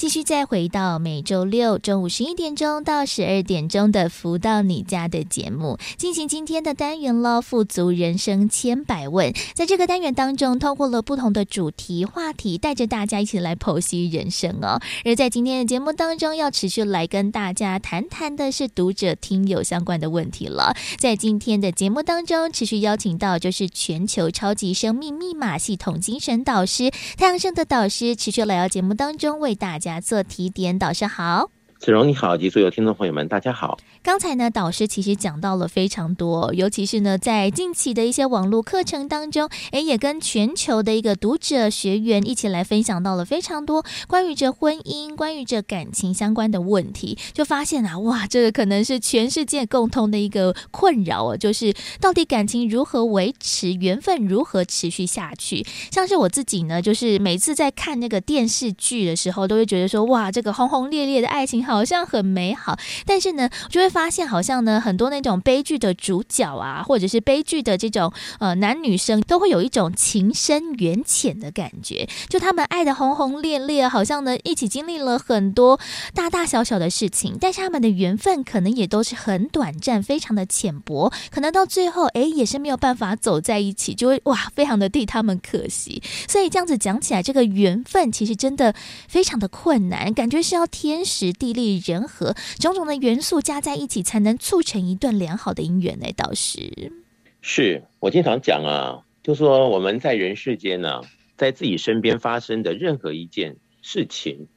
[0.00, 7.42] 继续再回到每周六中午十一点钟到十二点钟的“福到你家”的节目，进行今天的单元了。
[7.42, 14.80] 富足人生千百问，在这个单元当中，通过了不同的主题话题，带着大家一起来剖析人生哦。
[15.04, 20.74] 而在今天的节目当中，要持续来跟大家谈谈的是读者听友相关的问题了。
[20.98, 29.89] 在今天的节目当中，持续邀请到就是全球超级生命密码系统精神导师太阳盛的导师，持续来到节目当中为大家。
[29.98, 31.50] 做题点，导师好。
[31.80, 33.78] 子荣你好，及所有听众朋友们，大家好。
[34.02, 55.64] 刚才呢，导师其实讲到了非常多，尤其是呢，在近期的一些网络课程当中，诶，也跟全球的一个读者学员一起来分享到了非常多关于这婚姻、关于这感情相关的问题，就发现啊，哇，这个可能是全世界共通的一个困扰哦，就是到底感情如何维持，缘分如何持续下去？
[55.90, 61.69] 像是我自己呢，就是每次在看那个电视剧的时候，都会觉得说，哇，这个轰轰烈烈的爱情。
[61.70, 72.08] 好像很美好，但是呢，就会发现好像呢，很多那种悲剧的主角啊，或者是悲剧的这种呃男女生，都会有一种情深缘浅的感觉。
[72.28, 75.78] 就他们爱得轰轰烈烈，好像呢一起经历了很多
[76.12, 86.02] 大大小小的事情，但是他们的缘分可能也都是很短暂，非常的浅薄，可能到最后哎也是没有办法走在一起，就会哇非常的替他们可惜。
[86.28, 88.74] 所以这样子讲起来，这个缘分其实真的
[89.06, 91.59] 非常的困难，感觉是要天时地利。
[91.84, 96.06] 人和种种的元素加在一起，才能促成一段良好的姻缘呢。
[96.16, 96.92] 倒是，
[97.40, 101.00] 是我经常讲啊，就说我们在人世间呢、啊，
[101.36, 104.48] 在自己身边发生的任何一件事情，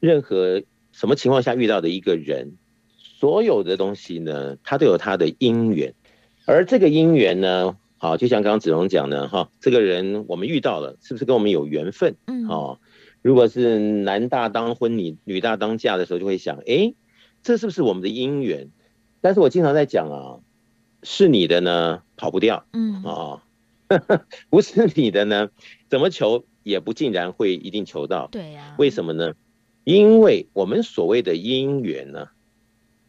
[0.00, 2.56] 任何什么情况下遇到的一个人，
[2.98, 5.94] 所有的东西呢，它都有它的因缘，
[6.46, 12.16] 而这个因缘呢，好，就像刚刚子龙讲的哈，这个人我们遇到了，是不是跟我们有缘分？
[12.26, 12.78] 嗯，哦。
[13.22, 16.92] 如果是男大当婚，女女大当嫁的时候，就会想，哎，
[17.42, 18.70] 这是不是我们的姻缘？
[19.20, 20.40] 但是我经常在讲啊，
[21.04, 23.44] 是你的呢，跑不掉，嗯啊，
[24.50, 25.50] 不是你的呢，
[25.88, 28.26] 怎么求也不尽然会一定求到。
[28.26, 29.34] 对呀，为什么呢？
[29.84, 32.28] 因为我们所谓的姻缘呢，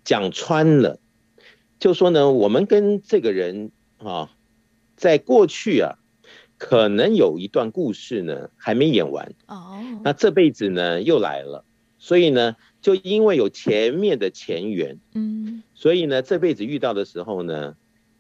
[0.04, 1.00] 讲穿了，
[1.80, 4.30] 就说呢，我们跟这个人啊，
[4.96, 5.98] 在过去啊。
[6.66, 9.76] 可能有一段故事呢，还没演完哦。
[9.76, 10.02] Oh.
[10.02, 11.66] 那这辈子呢又来了，
[12.00, 17.76] 所以呢，就因为有前面的前缘，嗯，所以呢，这辈子遇到的时候呢，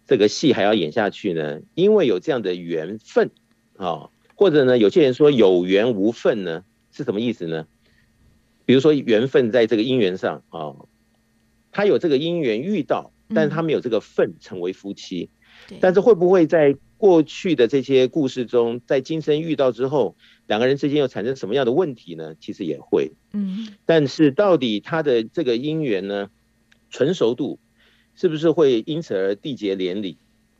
[0.05, 1.61] 这个戏还要演下去呢。
[1.73, 3.31] 因为有这样的缘分
[3.77, 7.65] 啊、哦，或者呢，有些人说有缘无分呢，是什么意思呢？
[8.65, 10.89] 比如说缘分在这个姻缘上啊、哦，
[11.71, 15.29] 他有这个姻缘遇到，但是他没有这个份成为夫妻，
[15.71, 16.75] 嗯、但是会不会在？
[17.03, 20.15] 过去的这些故事中，在今生遇到之后，
[20.47, 22.33] 两个人之间又产生什么样的问题呢？
[22.39, 26.29] 其实也会，嗯，但是到底他的这个姻缘呢，
[26.89, 27.59] 成熟度
[28.15, 30.17] 是不是会因此而缔结连理？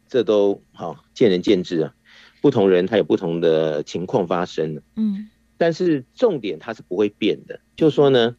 [0.09, 1.95] 这都好见仁见智啊，
[2.41, 8.35] 不同人他有不同的情况发生，嗯，但是重点它是不会变的，就是说呢，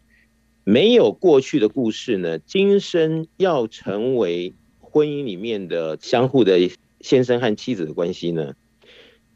[0.62, 6.68] 没有过去的故事呢，今生要成为婚姻里面的相互的。
[7.04, 8.54] 先生和妻子的关系呢，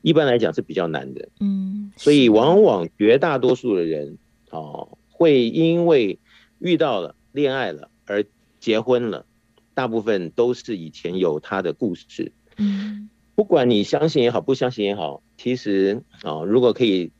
[0.00, 4.16] 一般来讲是比较难的，嗯，所以往往绝大多数的人，
[4.48, 6.18] 哦，会因为
[6.60, 8.24] 遇到了恋爱了而
[8.58, 9.26] 结婚了，
[9.74, 17.12] 大部分都是以前有他的故事，嗯，不管你相信也好，不相信也好，其实哦，如果可以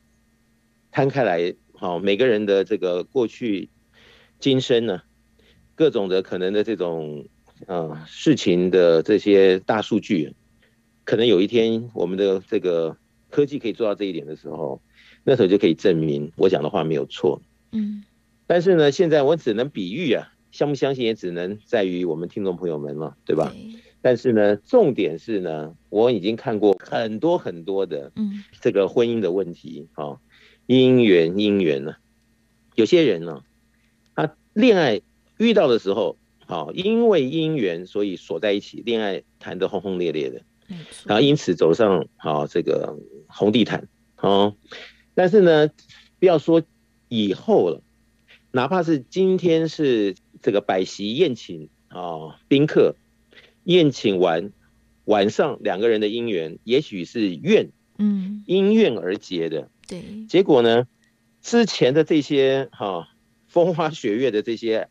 [0.91, 3.69] 摊开来，好，每个人的这个过去
[4.41, 5.03] 今生呢，
[5.75, 7.29] 各种的可能的这种。
[7.67, 10.35] 啊，事情的这些大数据，
[11.05, 12.97] 可能有一天我们的这个
[13.31, 14.81] 科技可以做到这一点的时候，
[15.25, 17.43] 那时候就可以证明我讲的话没有错。
[17.73, 18.05] 嗯，
[18.47, 23.53] 但是呢，现在我只能比喻啊，相不相信也只能在于我们听众朋友们了，对吧？
[23.53, 23.81] 对。
[24.01, 30.19] 但是呢，重点是呢，我已经看过很多很多的，嗯，这个婚姻的问题，啊，
[30.67, 31.97] 姻缘姻缘呢，
[32.77, 33.43] 有些人呢，
[34.15, 35.01] 他恋爱
[35.39, 36.17] 遇到的时候。
[36.49, 40.41] 好，因为姻缘，所以锁在一起，恋爱谈得轰轰烈烈的，
[41.05, 42.97] 然后因此走上好这个
[43.27, 43.87] 红地毯，
[44.17, 44.57] 哦，
[45.15, 45.69] 但是呢，
[46.19, 46.63] 不要说
[47.09, 47.83] 以后了，
[48.51, 52.95] 哪怕是今天是这个摆席宴请啊宾客，
[53.65, 54.51] 宴请完
[55.05, 57.69] 晚上两个人的姻缘，也许是怨，
[57.99, 59.69] 嗯，因怨而结的。
[59.87, 60.89] 对，结果呢，
[61.43, 63.07] 之前的这些哈
[63.49, 64.89] 风花雪月的这些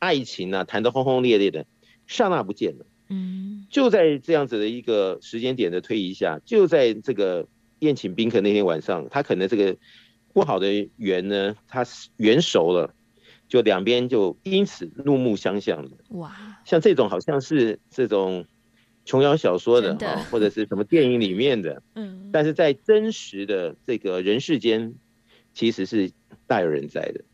[0.00, 1.66] 爱情啊，谈得轰轰烈烈的，
[2.08, 2.86] 刹那不见了。
[3.08, 7.46] 嗯，就在这样子的一个时间点的推移下，就在这个
[7.78, 9.76] 宴请宾客那天晚上，他可能这个
[10.32, 11.84] 不好的缘呢，他
[12.16, 12.94] 缘熟了，
[13.48, 15.96] 就两边就因此怒目相向的。
[16.10, 18.46] 哇，像这种好像是这种
[19.04, 24.94] 琼瑶小说的，的或者是什么电影里面的， 嗯，但是在真实的这个人世间，
[25.52, 26.12] 其实是
[26.46, 27.24] 大有人在的。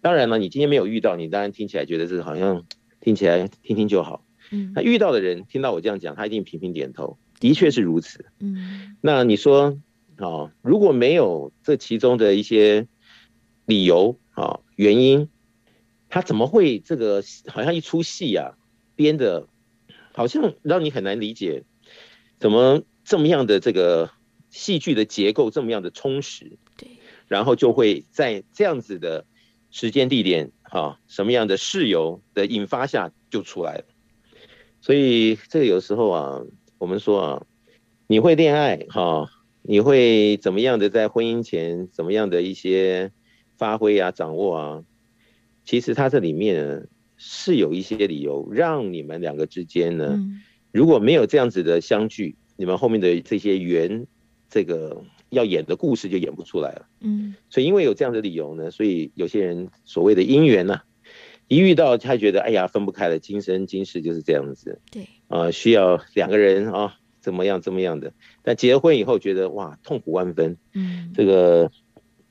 [0.00, 2.64] 当然了，你今天没有遇到，你当然听起来觉得是好像
[3.00, 4.24] 听起来听听就好。
[4.50, 8.24] 嗯，那遇到的人听到我这样讲，他一定频频点头，的确是如此。
[8.38, 9.78] 嗯，那你说，
[10.18, 12.86] 哦，如果没有这其中的一些
[13.66, 15.28] 理由啊、哦、原因，
[16.08, 18.54] 他怎么会这个好像一出戏啊
[18.96, 19.46] 编的，
[20.12, 21.64] 好像让你很难理解，
[22.38, 24.10] 怎么这么样的这个
[24.48, 26.56] 戏剧的结构这么样的充实？
[26.78, 26.88] 对，
[27.26, 29.26] 然后就会在这样子的
[29.70, 33.84] 时间地点哈、哦，什么样的事由的引发下就出来了。
[34.80, 36.42] 所以这个有时候啊，
[36.78, 37.46] 我们说啊，
[38.06, 39.28] 你会恋爱哈，
[39.62, 43.12] 你会怎么样的在婚姻前怎么样的一些
[43.56, 44.84] 发挥啊、掌握啊？
[45.64, 50.18] 其实它这里面是有一些理由让你们两个之间呢，
[50.72, 54.06] 如果没有这样子的相聚，你们后面的这些缘，
[54.48, 56.88] 这个要演的故事就演不出来了。
[57.00, 60.80] 嗯，所以因为有这样的理由呢，所以有些人所谓的姻缘呢。
[61.50, 64.82] 一遇到他觉得哎呀分不开了，今生今世就是这样子。
[64.90, 68.12] 对啊、呃，需要两个人啊，怎么样怎么样的。
[68.42, 70.58] 但结了婚以后觉得哇痛苦万分。
[70.74, 71.72] 嗯，这个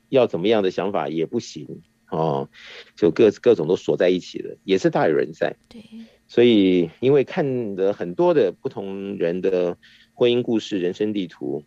[0.10, 1.82] 要怎么样的想法也不行
[2.12, 2.48] 哦，
[2.96, 5.56] 就各各种都锁在一起了，也是大有人在。
[5.68, 5.82] 对，
[6.28, 9.78] 所以因为看的很多的不同人的
[10.14, 11.64] 婚姻故事、人生地图，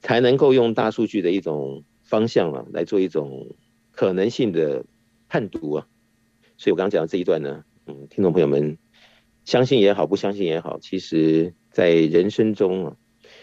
[0.00, 3.56] 才能够用大数据的一种方向啊，来做一种
[3.90, 4.84] 可能性的
[5.28, 5.86] 判读啊。
[6.56, 8.78] 所以我刚刚讲的这一段呢，嗯，听众朋友们，
[9.44, 12.96] 相信也好，不相信也好，其实在人生中啊，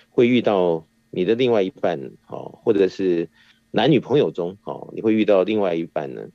[0.09, 3.29] 会遇到你的另外一半，好，或者是
[3.71, 6.27] 男女朋友中，好，你会遇到另外一半呢，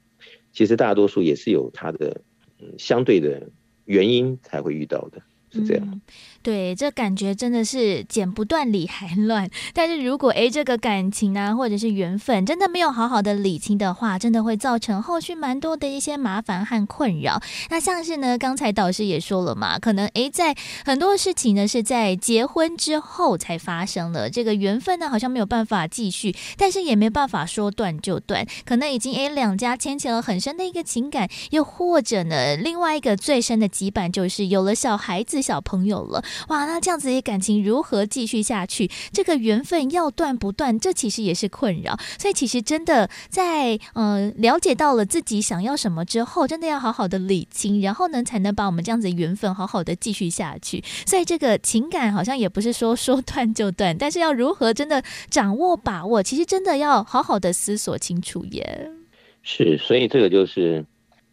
[0.53, 2.21] 其实大多数也是有他的
[2.61, 3.51] 嗯相对的
[3.85, 5.23] 原因才会遇到的。
[5.51, 6.01] 是这样、
[6.41, 9.51] 对，这感觉真的是剪不断理还乱。
[9.75, 17.43] 但是如果诶这个感情啊，或者是缘分，真的没有好好的理清的话，真的会造成后续蛮多的一些麻烦和困扰。
[17.71, 35.39] 那像是呢，刚才导师也说了嘛，可能诶在很多事情呢是在结婚之后才发生了，这个缘分呢好像没有办法继续，但是也没办法说断就断，可能已经诶两家牵起了很深的一个情感，又或者呢另外一个最深的羁绊就是有了小孩子。
[35.49, 38.91] 小朋友了，哇，那这样子的感情如何继续下去？
[39.13, 41.99] 这个缘分要断不断，这其实也是困扰。
[42.19, 50.83] 所以其实真的在呃了解到了自己想要什么之后，真的要好好的理清，然后呢才能把我们这样子的缘分好好的继续下去。
[51.07, 58.91] 所以这个情感好像也不是说 说断就断，但是要如何真的掌握把握，其实真的要好好的思索清楚耶。
[59.43, 60.85] 是，所以这个就是。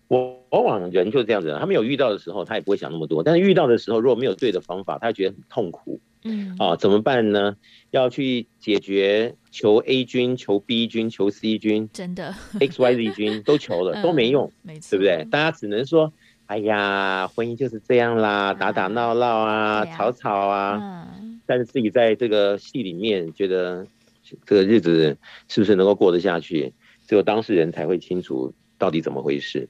[0.08, 3.24] 我往往人就是这样子，他没有遇到的时候，他也不会想那么多。
[3.24, 6.00] 但是遇到的时候，如果没有对的方法，他觉得很痛苦。
[6.24, 7.56] 嗯，啊，怎么办呢？
[7.92, 15.28] 要去解决，求 A 君、求 B 君、求 C 君，真的 X Y Z 君都求了，都没用，没错，对不对？
[15.30, 16.12] 大家只能说，
[16.48, 21.08] 哎呀，婚姻就是这样啦，打打闹闹啊，吵吵啊。
[21.46, 23.86] 但是自己在这个戏里面，觉得
[24.24, 25.16] 这个日子
[25.48, 26.74] 是不是能够过得下去？
[27.08, 29.70] 只有当事人才会清楚到底怎么回事。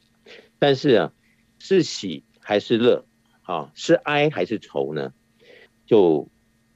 [0.59, 1.13] 但是啊，
[1.59, 3.05] 是喜还是乐，
[3.43, 5.13] 啊，是哀还是愁呢？
[5.85, 6.27] 就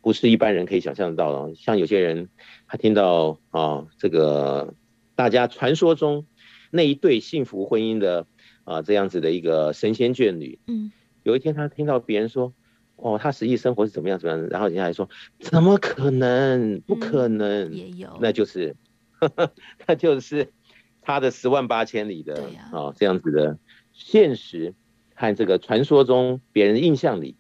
[0.02, 1.54] 不是一般人可以想象得到了。
[1.56, 2.30] 像有些人，
[2.68, 4.74] 他听到啊，这个
[5.16, 6.26] 大家传说中
[6.72, 8.28] 那一对幸福婚姻的
[8.64, 10.92] 啊这样子的一个神仙眷侣，嗯，
[11.24, 12.54] 有一天他听到别人说，
[12.96, 15.10] 哦，他实际生活是怎么样怎么样，然后人家还说，
[15.40, 16.82] 怎么可能？
[16.82, 18.76] 不可能，也有，那就是，
[19.20, 19.52] 呵 呵
[19.88, 20.54] 那就是
[21.02, 23.58] 他的十万八千里的啊这样子的。
[24.00, 24.74] 现实
[25.14, 27.36] 和这个传说中别人的印象里，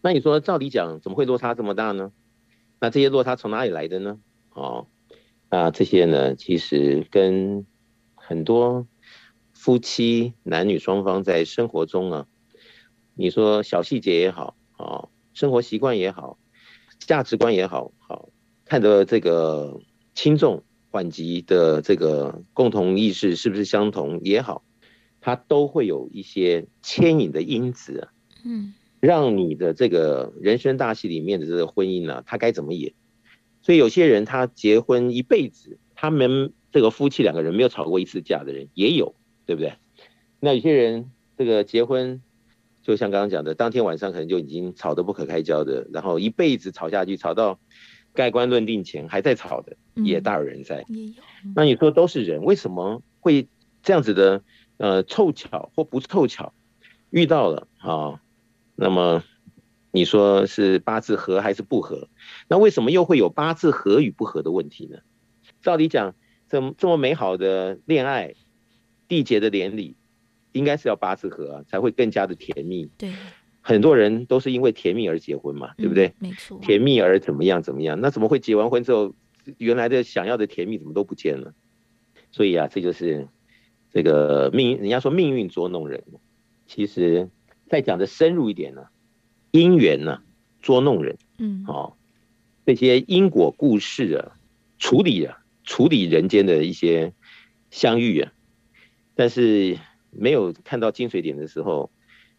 [0.00, 2.12] 那你说照理讲怎么会落差这么大呢？
[2.80, 4.18] 那这些落差从哪里来的呢？
[4.54, 4.86] 哦，
[5.50, 7.66] 那，这些呢其实跟
[8.14, 8.86] 很多
[9.52, 12.26] 夫妻男女双方在生活中啊，
[13.14, 16.38] 你说小细节也好，哦，生活习惯也好，
[16.98, 18.30] 价值观也好，好
[18.64, 19.78] 看的这个
[20.14, 24.64] 轻重缓急的这个共同意识是不是相同也好。
[25.28, 28.08] 它都会有一些牵引的因子啊，
[28.46, 32.94] 嗯，让你的这个人生大戏里面的这个婚姻呢、啊，他该怎么演？
[33.60, 39.14] 所以有些人他结婚一辈子，他们这个夫妻两个人没有吵过一次架的人也有，
[39.44, 39.74] 对不对？
[40.40, 42.22] 那有些人这个结婚，
[42.82, 47.60] 就像刚刚讲的，当天晚上可能就已经吵得不可开交的，然后一辈子吵下去，吵到
[48.14, 50.86] 盖棺论定前还在吵的，也大有人在。
[51.54, 53.46] 那你说都是人，为什么会
[53.82, 54.42] 这样子的？
[54.78, 56.54] 呃，凑巧或不凑巧
[57.10, 58.22] 遇到了啊，
[58.76, 59.24] 那么
[59.90, 62.08] 你说是八字合还是不合？
[62.48, 64.98] 那为什么又会有八字合与不合的问题呢？
[65.62, 66.14] 照理讲，
[66.48, 68.34] 这么这么美好的恋爱，
[69.08, 69.96] 缔结的连理，
[70.52, 72.88] 应该是要八字合啊，才会更加的甜蜜。
[72.98, 73.12] 对，
[73.60, 76.06] 很多人都是因为甜蜜而结婚嘛，对不对？
[76.20, 76.56] 嗯，没错。
[76.60, 78.00] 甜蜜而怎么样怎么样？
[78.00, 79.12] 那怎么会结完婚之后，
[79.56, 81.52] 原来的想要的甜蜜怎么都不见了？
[82.30, 83.26] 所以啊，这就是。
[83.98, 86.04] 这个命，人家说命运捉弄人，
[86.68, 87.30] 其实
[87.68, 88.86] 再讲的深入一点呢，
[89.50, 90.22] 因缘呢
[90.62, 91.94] 捉弄人，嗯，哦，
[92.64, 94.38] 这些因果故事啊，
[94.78, 97.12] 处理啊，处理人间的一些
[97.72, 98.32] 相遇啊，
[99.16, 99.76] 但是
[100.12, 101.90] 没有看到精髓点的时候，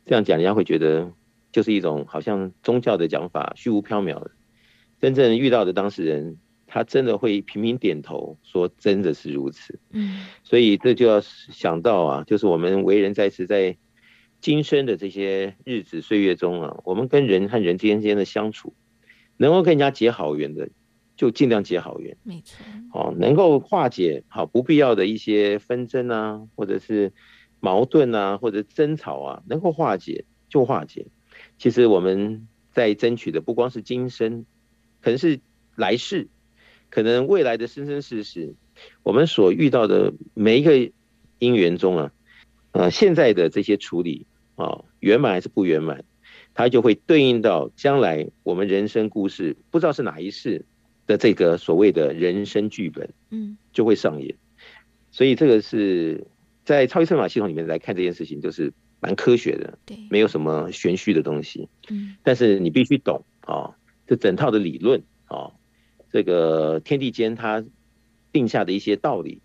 [0.06, 1.12] 这样讲人家会觉得
[1.52, 4.32] 就是一种好像宗教的讲法，虚无缥缈的，
[5.02, 6.38] 真正遇到的当事人。
[6.72, 13.76] 他真的会频频点头说：“真的是如此。”嗯，所以这就要想到啊，就是我们为人在此，在
[14.40, 18.76] 今生的这些日子岁月中啊，我们跟人和人之间间的相处，
[19.36, 20.70] 能够跟人家结好缘的，
[21.16, 22.16] 就尽量结好缘。
[22.24, 22.64] 没错。
[22.94, 27.12] 哦，能够化解好不必要的一些纷争啊，或者是
[27.60, 31.08] 矛盾啊，或者争吵啊，能够化解就化解。
[31.58, 34.46] 其实我们在争取的不光是今生，
[35.02, 35.40] 可能是
[35.76, 36.30] 来世。
[36.90, 38.56] 可能未来的生生世世，
[39.04, 40.92] 我们所遇到的每一个
[41.38, 42.12] 因缘中啊，
[42.72, 44.26] 呃，现在的这些处理
[44.56, 46.04] 啊，圆满还是不圆满，
[46.54, 50.66] 它就会对应到将来我们人生故事，不知道是哪一世
[51.06, 54.36] 的这个所谓的人生剧本，嗯，就会上演。
[55.12, 56.28] 所以这个是
[56.66, 63.76] 在超级算法系统里面来看这件事情，就是蛮科学的，对，没有什么玄虚的东西，嗯，但是你必须懂啊，
[64.08, 65.52] 这整套的理论啊。
[66.12, 67.64] 这个天地间它
[68.32, 69.42] 定下的一些道理，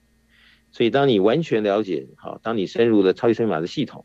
[0.73, 4.05] 所以当你完全了解，好，当你深入了超级生命码的系统，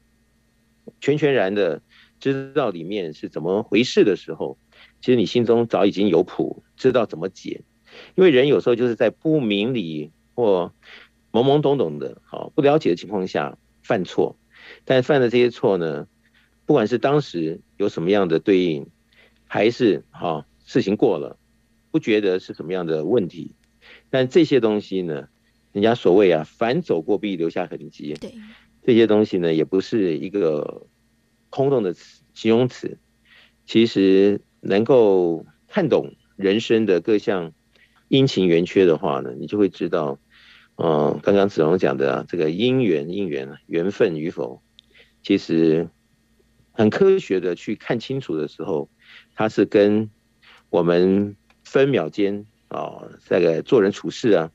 [1.02, 1.82] 全全然的
[2.20, 4.58] 知道里面是怎么回事的时候，
[5.02, 7.62] 其实你心中早已经有谱，知道怎么解。
[8.16, 10.74] 因为人有时候就是在不明理或
[11.32, 14.38] 懵懵懂懂的，好，不了解的情况下犯错，
[14.86, 16.08] 但犯的这些错呢，
[16.66, 18.88] 不管是当时有什么样的对应，
[19.46, 21.38] 还是好事情过了。
[21.92, 23.56] 不觉得是什么样的问题，
[24.12, 25.28] 但这些东西呢，
[25.72, 28.14] 人家所谓啊，反走过必留下痕迹。
[28.14, 28.34] 对，
[28.84, 30.86] 这些东西呢，也不是一个
[31.50, 33.00] 空洞的词形容词，
[33.66, 37.54] 其实能够看懂人生的各项
[38.08, 40.20] 阴晴圆缺的话呢，你就会知道，
[40.76, 44.62] 嗯、呃，刚刚子龙讲的、啊、这个因缘因缘缘分与否，
[45.24, 45.90] 其实
[46.72, 48.90] 很科学的去看清楚的时候，
[49.34, 50.12] 它是跟
[50.70, 51.36] 我们。
[51.72, 54.52] 分秒间啊，这个做人处事啊，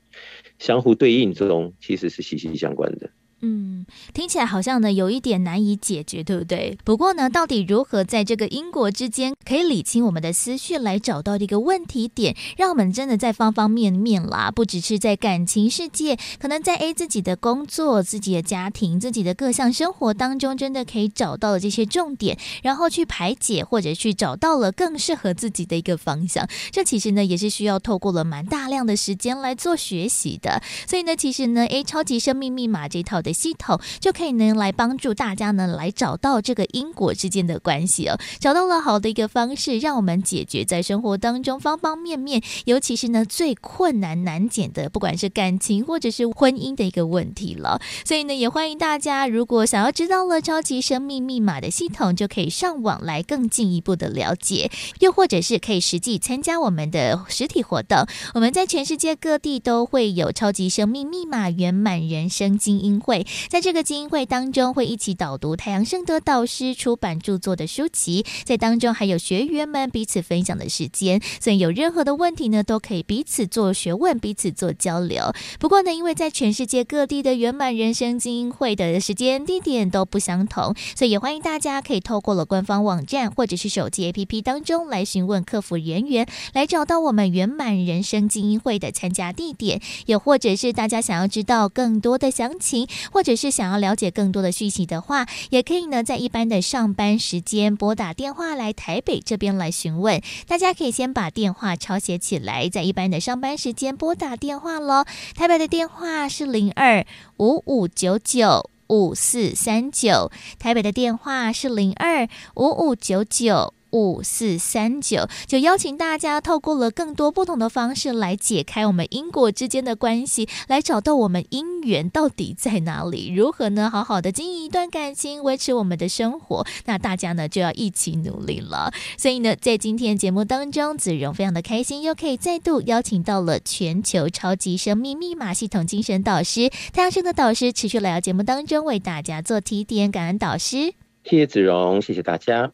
[0.59, 3.09] 相互对应之中，其实是息息相关的。
[3.41, 6.77] 嗯，听起来好像呢有一点难以解决，对不对？
[6.83, 26.47] 不过呢，到底如何在这个因果之间可以理清我们的思绪，来找到这个问题点，让我们真的在方方面面啦，不只是在感情世界，可能在 A 自己的工作、自己的家庭、自己的各项生活当中，真的可以找到了这些重点，然后去排解，或者去找到了更适合自己的一个方向。
[26.71, 30.63] 这其实呢也是需要透过了蛮大量的时间来做学习的。
[30.87, 33.35] 所以呢，其实呢，A 超级生命密码这套的。
[33.35, 47.81] 系统就可以能来帮助大家呢，来找到这个因果之间的关系哦，找到了好的一个方式，让我们解决在生活当中方方面面，尤其是呢最困难难解的，不管是感情或者是婚姻的一个问题了。
[48.05, 54.71] 所以呢，也欢迎大家，如果想要知道了超级生命密码的系统，就可以上网来更进一步的了解，
[55.01, 58.07] 又或者是可以实际参加我们的实体活动。
[58.33, 63.14] 我们在全世界各地都会有超级生命密码圆满人生精英会。
[63.49, 75.31] 在这个精英会当中，会一起导读太阳圣德导师出版著作的书籍，在当中还有学员们彼此分享的时间，所以有任何的问题呢，都可以彼此做学问，彼此做交流。
[75.59, 92.87] 不过呢，因为在全世界各地的圆满人生精英会的时间地点都不相同，所以也欢迎大家可以透过了官方网站或者是手机 APP 当中来询问客服人员，来找到我们圆满人生精英会的参加地点，也或者是大家想要知道更多的详情。
[93.11, 100.21] 或者是想要了解更多的讯息的话，也可以呢在一般的上班时间拨打电话来台北这边来询问。
[100.47, 105.05] 大家可以先把电话抄写起来，在一般的上班时间拨打电话喽。
[105.35, 107.05] 台北的电话是零二
[107.37, 113.74] 五五九九五四三九，台北的电话是零二五五九九。
[113.95, 123.33] 五四三九，就邀请大家透过了更多不同的方式来解开我们因果之间的关系，来找到我们姻缘到底在哪里？
[123.33, 123.89] 如何呢？
[123.89, 126.67] 好好的经营一段感情，维持我们的生活。
[126.83, 128.91] 那大家呢就要一起努力了。
[129.17, 140.11] 所以呢，在今天节目当中，子荣非常的开心，又可以再度邀请到了全球超级生命密码系统精神导师太阳盛德导师，持续来到节目当中为大家做提点。
[140.11, 140.93] 感恩导师，
[141.23, 142.71] 谢谢子荣，谢谢大家。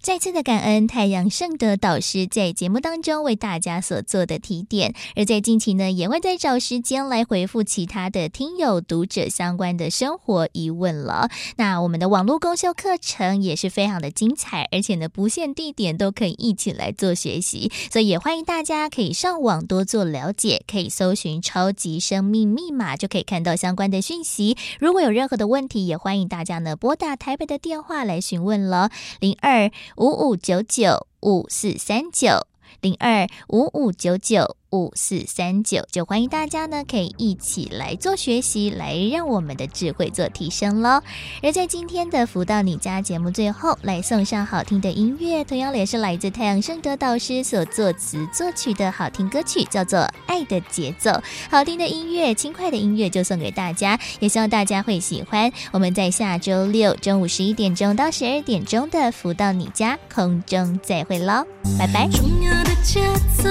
[0.00, 11.28] 再次的感恩太阳盛德导师在节目当中为大家所做的提点，而在近期呢，也会再找时间来回复其他的听友读者相关的生活疑问了。
[11.56, 24.56] 那我们的网络公修课程也是非常的精彩，而且呢，不限地点都可以一起来做学习，所以也欢迎大家可以上网多做了解，可以搜寻“超级生命密码”就可以看到相关的讯息。
[24.78, 29.70] 如果有任何的问题，也欢迎大家呢拨打台北的电话来询问了，零二。
[29.96, 32.46] 五五九九五四三九
[32.80, 34.58] 零二五五九九。
[34.70, 41.02] 五四三九，就欢迎大家呢，可以一起来做学习，来让我们的智慧做提升喽。
[41.42, 51.10] 而在今天的福到你家节目最后，来送上好听的音乐，同样也是来自太阳盛德导师所作词作曲的好听歌曲，叫做《爱的节奏》。
[51.50, 55.50] 好听的音乐，轻快的音乐，就送给大家，也希望大家会喜欢。
[55.72, 61.46] 我们在下周六中午十一点钟到十二点钟的福到你家空中再会喽，
[61.78, 62.08] 拜拜。
[62.10, 63.00] 重要的节
[63.42, 63.48] 奏，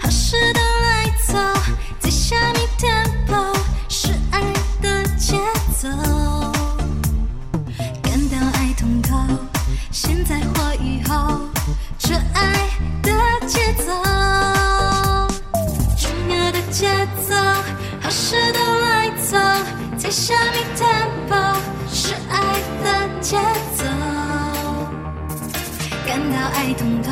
[0.00, 0.08] 好
[18.10, 19.38] 事都来走，
[19.96, 21.56] 在下面 tempo
[21.90, 22.42] 是爱
[22.82, 23.38] 的节
[23.74, 23.84] 奏，
[26.06, 27.10] 感到爱通透，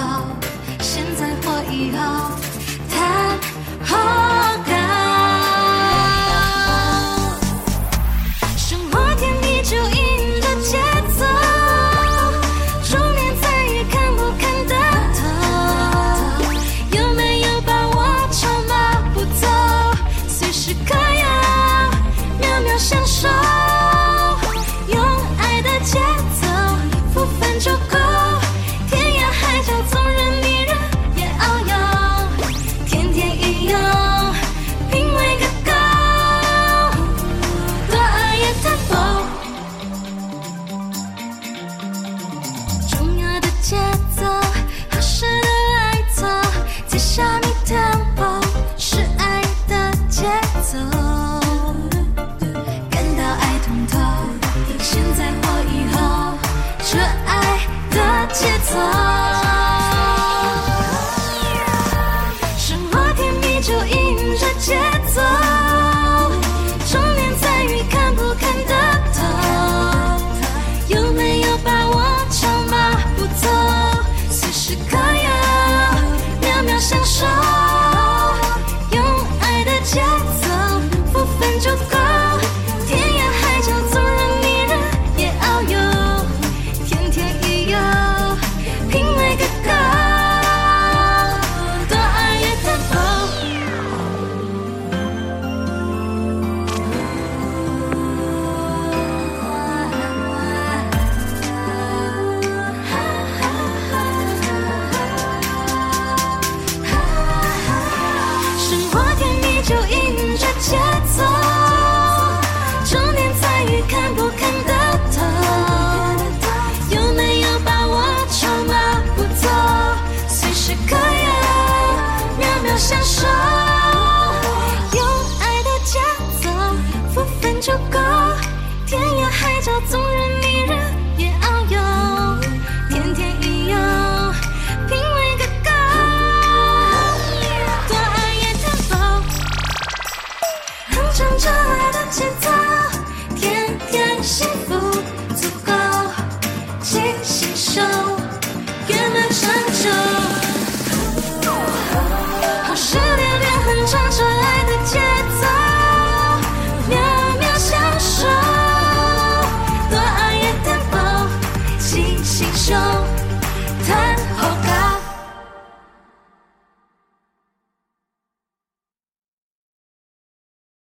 [0.81, 2.37] 现在或以后。
[3.85, 3.97] 好
[4.67, 5.06] 高。